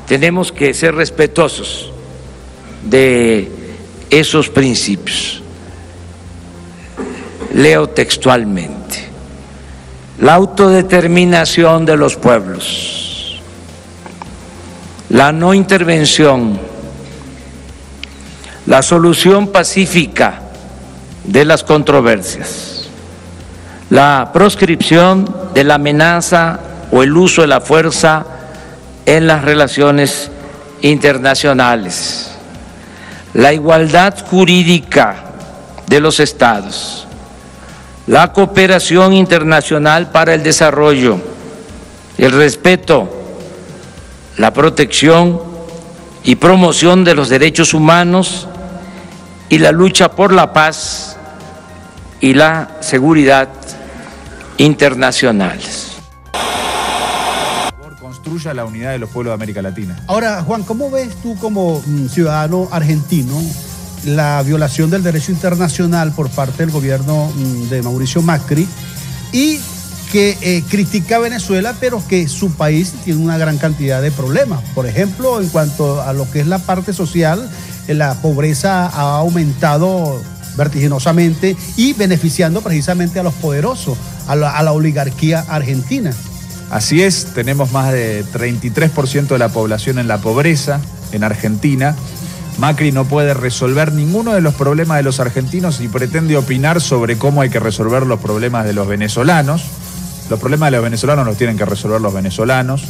Tenemos 0.07 0.53
que 0.53 0.75
ser 0.75 0.95
respetuosos 0.95 1.91
de 2.83 3.51
esos 4.11 4.51
principios. 4.51 5.43
Leo 7.55 7.89
textualmente 7.89 8.84
la 10.19 10.35
autodeterminación 10.35 11.85
de 11.85 11.97
los 11.97 12.17
pueblos, 12.17 13.41
la 15.09 15.33
no 15.33 15.55
intervención, 15.55 16.59
la 18.67 18.83
solución 18.83 19.49
pacífica 19.49 20.41
de 21.25 21.45
las 21.45 21.65
controversias, 21.65 22.89
la 23.91 24.31
proscripción 24.33 25.51
de 25.53 25.65
la 25.65 25.75
amenaza 25.75 26.61
o 26.93 27.03
el 27.03 27.17
uso 27.17 27.43
de 27.43 27.49
la 27.49 27.61
fuerza 27.61 28.25
en 29.07 29.27
las 29.27 29.43
relaciones 29.43 30.31
internacionales, 30.81 32.31
la 33.35 33.53
igualdad 33.53 34.15
jurídica 34.27 35.17
de 35.89 36.01
los 36.01 36.21
estados, 36.21 37.07
la 38.07 38.33
cooperación 38.33 39.15
internacional 39.15 40.11
para 40.11 40.35
el 40.35 40.43
desarrollo, 40.43 41.19
el 42.19 42.33
respeto, 42.33 43.09
la 44.37 44.53
protección 44.53 45.41
y 46.23 46.37
promoción 46.37 47.05
de 47.05 47.15
los 47.15 47.29
derechos 47.29 47.73
humanos 47.73 48.49
y 49.49 49.59
la 49.59 49.73
lucha 49.73 50.11
por 50.11 50.33
la 50.33 50.53
paz 50.53 51.17
y 52.21 52.35
la 52.35 52.79
seguridad 52.81 53.49
internacionales. 54.59 55.93
Construya 58.01 58.55
la 58.55 58.65
unidad 58.65 58.93
de 58.93 58.99
los 58.99 59.11
pueblos 59.11 59.33
de 59.33 59.35
América 59.35 59.61
Latina. 59.61 60.03
Ahora, 60.07 60.43
Juan, 60.43 60.63
¿cómo 60.63 60.91
ves 60.91 61.15
tú 61.23 61.37
como 61.37 61.83
mm, 61.85 62.09
ciudadano 62.09 62.69
argentino 62.71 63.43
la 64.05 64.43
violación 64.43 64.91
del 64.91 65.03
derecho 65.03 65.33
internacional 65.33 66.13
por 66.13 66.29
parte 66.31 66.59
del 66.59 66.71
gobierno 66.71 67.33
mm, 67.35 67.69
de 67.69 67.83
Mauricio 67.83 68.23
Macri 68.23 68.67
y 69.33 69.59
que 70.13 70.39
eh, 70.43 70.63
critica 70.69 71.17
a 71.17 71.19
Venezuela, 71.19 71.75
pero 71.81 72.01
que 72.07 72.29
su 72.29 72.53
país 72.53 72.93
tiene 73.05 73.21
una 73.21 73.37
gran 73.37 73.59
cantidad 73.59 74.01
de 74.01 74.13
problemas. 74.13 74.61
Por 74.75 74.87
ejemplo, 74.87 75.41
en 75.41 75.49
cuanto 75.49 76.03
a 76.03 76.13
lo 76.13 76.31
que 76.31 76.41
es 76.41 76.47
la 76.47 76.59
parte 76.59 76.93
social, 76.93 77.51
eh, 77.89 77.95
la 77.95 78.15
pobreza 78.15 78.87
ha 78.87 79.19
aumentado 79.19 80.21
vertiginosamente 80.57 81.57
y 81.77 81.95
beneficiando 81.95 82.61
precisamente 82.61 83.19
a 83.19 83.25
los 83.25 83.35
poderosos, 83.35 83.99
a 84.29 84.37
la, 84.37 84.57
a 84.57 84.63
la 84.63 84.73
oligarquía 84.73 85.45
argentina. 85.49 86.13
Así 86.71 87.03
es, 87.03 87.27
tenemos 87.35 87.73
más 87.73 87.93
de 87.93 88.25
33% 88.25 89.27
de 89.27 89.39
la 89.39 89.49
población 89.49 89.99
en 89.99 90.07
la 90.07 90.19
pobreza 90.19 90.81
en 91.13 91.25
Argentina. 91.25 91.97
Macri 92.59 92.93
no 92.93 93.05
puede 93.05 93.35
resolver 93.35 93.93
ninguno 93.93 94.33
de 94.33 94.41
los 94.41 94.55
problemas 94.55 94.97
de 94.99 95.03
los 95.03 95.19
argentinos 95.19 95.81
y 95.81 95.89
pretende 95.89 96.37
opinar 96.37 96.81
sobre 96.81 97.19
cómo 97.19 97.43
hay 97.43 97.51
que 97.51 97.59
resolver 97.59 98.07
los 98.07 98.21
problemas 98.21 98.65
de 98.65 98.73
los 98.73 98.87
venezolanos. 98.87 99.65
Los 100.31 100.39
problemas 100.39 100.69
de 100.69 100.77
los 100.77 100.85
venezolanos 100.85 101.27
los 101.27 101.37
tienen 101.37 101.59
que 101.59 101.65
resolver 101.65 102.01
los 102.01 102.15
venezolanos. 102.15 102.85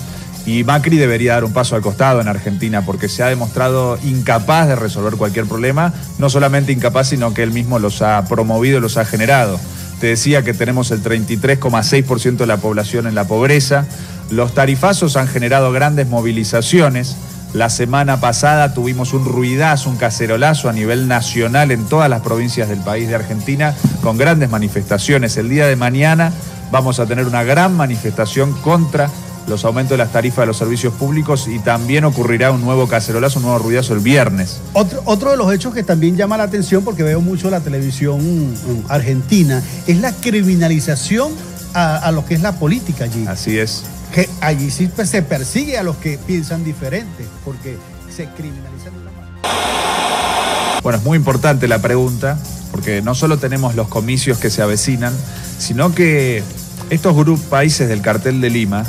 Y 0.47 0.63
Macri 0.65 0.99
debería 0.99 1.33
dar 1.35 1.45
un 1.45 1.55
paso 1.55 1.75
al 1.75 1.83
costado 1.83 2.21
en 2.21 2.29
Argentina 2.29 2.85
porque 2.85 3.09
se 3.09 3.23
ha 3.23 3.29
demostrado 3.29 3.99
incapaz 4.05 4.69
de 4.69 4.77
resolver 4.77 5.15
cualquier 5.15 5.47
problema, 5.47 5.95
no 6.19 6.29
solamente 6.29 6.71
incapaz, 6.71 7.09
sino 7.09 7.33
que 7.33 7.43
él 7.43 7.51
mismo 7.51 7.79
los 7.79 8.03
ha 8.03 8.23
promovido 8.29 8.79
y 8.79 8.81
los 8.83 8.99
ha 8.99 9.07
generado. 9.07 9.59
Te 10.01 10.09
decía 10.09 10.43
que 10.43 10.53
tenemos 10.53 10.91
el 10.91 11.03
33,6% 11.03 12.37
de 12.37 12.47
la 12.47 12.59
población 12.59 13.07
en 13.07 13.15
la 13.15 13.27
pobreza. 13.27 13.87
Los 14.31 14.53
tarifazos 14.53 15.17
han 15.17 15.29
generado 15.29 15.73
grandes 15.73 16.09
movilizaciones. 16.09 17.17
La 17.55 17.71
semana 17.71 18.19
pasada 18.19 18.75
tuvimos 18.75 19.13
un 19.13 19.25
ruidazo, 19.25 19.89
un 19.89 19.97
cacerolazo 19.97 20.69
a 20.69 20.73
nivel 20.73 21.07
nacional 21.07 21.71
en 21.71 21.85
todas 21.85 22.11
las 22.11 22.21
provincias 22.21 22.69
del 22.69 22.81
país 22.81 23.07
de 23.07 23.15
Argentina 23.15 23.77
con 24.03 24.19
grandes 24.19 24.51
manifestaciones. 24.51 25.37
El 25.37 25.49
día 25.49 25.69
de 25.69 25.77
mañana 25.77 26.33
vamos 26.73 26.99
a 26.99 27.07
tener 27.07 27.27
una 27.27 27.45
gran 27.45 27.77
manifestación 27.77 28.53
contra 28.55 29.09
los 29.47 29.65
aumentos 29.65 29.93
de 29.93 29.99
las 29.99 30.11
tarifas 30.11 30.43
de 30.43 30.47
los 30.47 30.57
servicios 30.57 30.95
públicos 30.95 31.47
y 31.47 31.61
también 31.61 32.05
ocurrirá 32.05 32.51
un 32.51 32.61
nuevo 32.61 32.89
cacerolazo, 32.89 33.39
un 33.39 33.45
nuevo 33.45 33.61
ruidazo 33.61 33.95
el 33.95 34.01
viernes. 34.01 34.59
Otro, 34.73 35.03
otro 35.05 35.31
de 35.31 35.37
los 35.37 35.53
hechos 35.55 35.73
que 35.73 35.85
también 35.85 36.17
llama 36.17 36.37
la 36.37 36.45
atención, 36.45 36.83
porque 36.83 37.05
veo 37.05 37.21
mucho 37.21 37.51
la 37.51 37.61
televisión 37.61 38.19
mm, 38.19 38.87
argentina, 38.89 39.63
es 39.87 40.01
la 40.01 40.11
criminalización 40.11 41.31
a, 41.73 41.99
a 41.99 42.11
lo 42.11 42.25
que 42.27 42.35
es 42.35 42.43
la 42.43 42.59
política 42.59 43.05
allí. 43.05 43.25
Así 43.29 43.57
es. 43.61 43.85
Que 44.15 44.29
allí 44.41 44.71
pues, 44.95 45.11
se 45.11 45.23
persigue 45.23 45.77
a 45.77 45.83
los 45.83 45.97
que 45.97 46.19
piensan 46.19 46.63
diferente, 46.65 47.27
porque 47.45 47.77
se 48.15 48.27
criminalizan 48.27 48.93
de 48.95 49.01
una 49.01 49.11
manera. 49.11 50.81
Bueno, 50.85 50.99
es 50.99 51.05
muy 51.05 51.19
importante 51.19 51.67
la 51.67 51.81
pregunta, 51.81 52.39
porque 52.71 53.03
no 53.03 53.17
solo 53.17 53.39
tenemos 53.39 53.75
los 53.75 53.89
comicios 53.89 54.39
que 54.39 54.51
se 54.51 54.63
avecinan, 54.63 55.13
sino 55.59 55.93
que 55.95 56.45
estos 56.91 57.17
grupos 57.17 57.45
países 57.47 57.89
del 57.89 58.03
cartel 58.03 58.41
de 58.41 58.51
Lima 58.51 58.85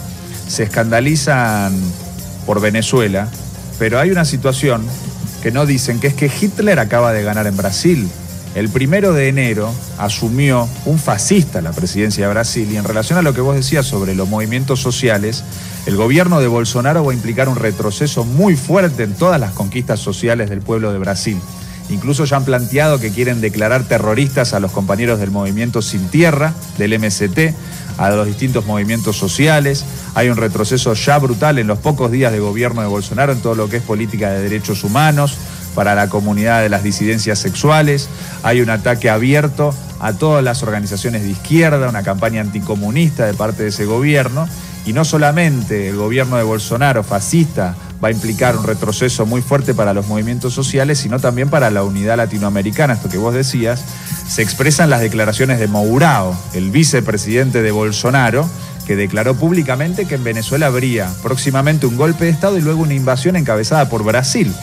se 0.47 0.63
escandalizan 0.63 1.73
por 2.45 2.61
Venezuela, 2.61 3.27
pero 3.79 3.99
hay 3.99 4.11
una 4.11 4.25
situación 4.25 4.85
que 5.41 5.51
no 5.51 5.65
dicen, 5.65 5.99
que 5.99 6.07
es 6.07 6.13
que 6.13 6.29
Hitler 6.39 6.79
acaba 6.79 7.13
de 7.13 7.23
ganar 7.23 7.47
en 7.47 7.57
Brasil. 7.57 8.07
El 8.55 8.69
primero 8.69 9.11
de 9.11 9.27
enero 9.27 9.69
asumió 9.97 10.69
un 10.85 10.97
fascista 10.97 11.61
la 11.61 11.73
presidencia 11.73 12.25
de 12.25 12.33
Brasil 12.33 12.71
y 12.71 12.77
en 12.77 12.85
relación 12.85 13.19
a 13.19 13.21
lo 13.21 13.33
que 13.33 13.41
vos 13.41 13.53
decías 13.53 13.85
sobre 13.85 14.15
los 14.15 14.29
movimientos 14.29 14.79
sociales, 14.79 15.43
el 15.85 15.97
gobierno 15.97 16.39
de 16.39 16.47
Bolsonaro 16.47 17.03
va 17.03 17.11
a 17.11 17.15
implicar 17.15 17.49
un 17.49 17.57
retroceso 17.57 18.23
muy 18.23 18.55
fuerte 18.55 19.03
en 19.03 19.13
todas 19.13 19.41
las 19.41 19.51
conquistas 19.51 19.99
sociales 19.99 20.49
del 20.49 20.61
pueblo 20.61 20.93
de 20.93 20.99
Brasil. 20.99 21.37
Incluso 21.89 22.23
ya 22.23 22.37
han 22.37 22.45
planteado 22.45 22.97
que 22.97 23.11
quieren 23.11 23.41
declarar 23.41 23.83
terroristas 23.83 24.53
a 24.53 24.61
los 24.61 24.71
compañeros 24.71 25.19
del 25.19 25.31
movimiento 25.31 25.81
Sin 25.81 26.07
Tierra, 26.07 26.53
del 26.77 26.97
MST, 26.97 27.53
a 27.97 28.09
los 28.11 28.25
distintos 28.25 28.65
movimientos 28.65 29.17
sociales. 29.17 29.83
Hay 30.15 30.29
un 30.29 30.37
retroceso 30.37 30.93
ya 30.93 31.19
brutal 31.19 31.59
en 31.59 31.67
los 31.67 31.79
pocos 31.79 32.09
días 32.09 32.31
de 32.31 32.39
gobierno 32.39 32.81
de 32.81 32.87
Bolsonaro 32.87 33.33
en 33.33 33.41
todo 33.41 33.55
lo 33.55 33.67
que 33.67 33.77
es 33.77 33.83
política 33.83 34.31
de 34.31 34.41
derechos 34.41 34.85
humanos 34.85 35.37
para 35.75 35.93
la 35.93 36.09
comunidad 36.09 36.61
de 36.61 36.69
las 36.69 36.81
disidencias 36.81 37.37
sexuales. 37.37 38.09
Hay 38.41 38.61
un 38.61 38.69
ataque 38.69 39.09
abierto 39.09 39.75
a 39.99 40.13
todas 40.13 40.43
las 40.43 40.63
organizaciones 40.63 41.23
de 41.23 41.29
izquierda, 41.29 41.89
una 41.89 42.03
campaña 42.03 42.41
anticomunista 42.41 43.25
de 43.25 43.33
parte 43.33 43.63
de 43.63 43.69
ese 43.69 43.85
gobierno. 43.85 44.47
Y 44.85 44.93
no 44.93 45.03
solamente 45.03 45.89
el 45.89 45.95
gobierno 45.95 46.37
de 46.37 46.43
Bolsonaro, 46.43 47.03
fascista, 47.03 47.75
va 48.03 48.09
a 48.09 48.11
implicar 48.11 48.55
un 48.55 48.63
retroceso 48.63 49.25
muy 49.25 49.41
fuerte 49.41 49.73
para 49.73 49.93
los 49.93 50.07
movimientos 50.07 50.53
sociales, 50.53 50.99
sino 50.99 51.19
también 51.19 51.49
para 51.49 51.71
la 51.71 51.83
unidad 51.83 52.17
latinoamericana, 52.17 52.93
esto 52.93 53.09
que 53.09 53.17
vos 53.17 53.33
decías, 53.33 53.83
se 54.27 54.43
expresan 54.43 54.91
las 54.91 55.01
declaraciones 55.01 55.59
de 55.59 55.67
Mourao, 55.67 56.37
el 56.53 56.69
vicepresidente 56.69 57.63
de 57.63 57.71
Bolsonaro, 57.71 58.47
que 58.85 58.95
declaró 58.95 59.35
públicamente 59.35 60.05
que 60.05 60.15
en 60.15 60.23
Venezuela 60.23 60.67
habría 60.67 61.09
próximamente 61.23 61.87
un 61.87 61.97
golpe 61.97 62.25
de 62.25 62.31
Estado 62.31 62.59
y 62.59 62.61
luego 62.61 62.83
una 62.83 62.93
invasión 62.93 63.35
encabezada 63.35 63.89
por 63.89 64.03
Brasil. 64.03 64.53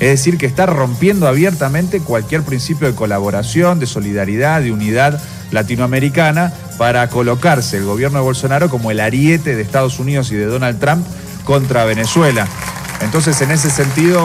Es 0.00 0.10
decir, 0.10 0.38
que 0.38 0.46
está 0.46 0.66
rompiendo 0.66 1.26
abiertamente 1.26 2.00
cualquier 2.00 2.42
principio 2.42 2.86
de 2.86 2.94
colaboración, 2.94 3.80
de 3.80 3.86
solidaridad, 3.86 4.62
de 4.62 4.70
unidad 4.70 5.20
latinoamericana 5.50 6.52
para 6.76 7.08
colocarse 7.08 7.78
el 7.78 7.84
gobierno 7.84 8.18
de 8.18 8.24
Bolsonaro 8.24 8.68
como 8.68 8.90
el 8.90 9.00
ariete 9.00 9.56
de 9.56 9.62
Estados 9.62 9.98
Unidos 9.98 10.30
y 10.30 10.36
de 10.36 10.46
Donald 10.46 10.78
Trump 10.78 11.04
contra 11.44 11.84
Venezuela. 11.84 12.46
Entonces, 13.00 13.40
en 13.40 13.50
ese 13.50 13.70
sentido, 13.70 14.24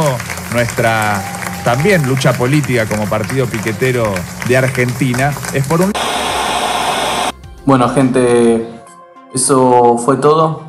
nuestra 0.51 1.21
también 1.63 2.05
lucha 2.07 2.33
política 2.33 2.85
como 2.85 3.05
partido 3.05 3.47
piquetero 3.47 4.13
de 4.47 4.57
Argentina 4.57 5.33
es 5.53 5.65
por 5.65 5.81
un... 5.81 5.91
Bueno, 7.65 7.89
gente, 7.89 8.67
eso 9.33 9.97
fue 9.97 10.17
todo. 10.17 10.63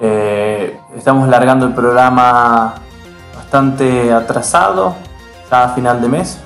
Eh, 0.00 0.78
estamos 0.96 1.28
largando 1.28 1.66
el 1.66 1.74
programa 1.74 2.74
bastante 3.50 4.12
atrasado, 4.12 4.94
ya 5.50 5.64
a 5.64 5.68
final 5.70 6.00
de 6.00 6.06
mes. 6.06 6.38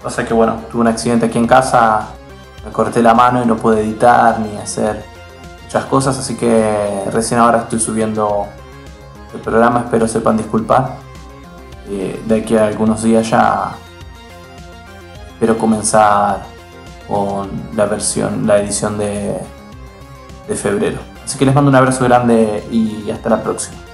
Pasa 0.00 0.24
que, 0.24 0.32
bueno, 0.32 0.60
tuve 0.70 0.82
un 0.82 0.86
accidente 0.86 1.26
aquí 1.26 1.38
en 1.38 1.46
casa, 1.48 2.06
me 2.64 2.70
corté 2.70 3.02
la 3.02 3.14
mano 3.14 3.42
y 3.42 3.46
no 3.46 3.56
pude 3.56 3.80
editar 3.80 4.38
ni 4.38 4.56
hacer 4.56 5.04
muchas 5.64 5.84
cosas, 5.86 6.16
así 6.16 6.36
que 6.36 7.02
recién 7.10 7.40
ahora 7.40 7.62
estoy 7.62 7.80
subiendo 7.80 8.46
el 9.34 9.40
programa, 9.40 9.80
espero 9.80 10.06
sepan 10.06 10.36
disculpar. 10.36 10.98
Eh, 11.88 12.22
de 12.24 12.40
aquí 12.40 12.56
a 12.56 12.66
algunos 12.66 13.02
días 13.02 13.28
ya 13.28 13.72
espero 15.26 15.58
comenzar 15.58 16.44
con 17.08 17.50
la 17.74 17.86
versión, 17.86 18.46
la 18.46 18.58
edición 18.58 18.98
de, 18.98 19.36
de 20.46 20.54
febrero. 20.54 20.98
Así 21.24 21.36
que 21.38 21.44
les 21.44 21.54
mando 21.56 21.70
un 21.70 21.74
abrazo 21.74 22.04
grande 22.04 22.64
y 22.70 23.10
hasta 23.10 23.30
la 23.30 23.42
próxima. 23.42 23.85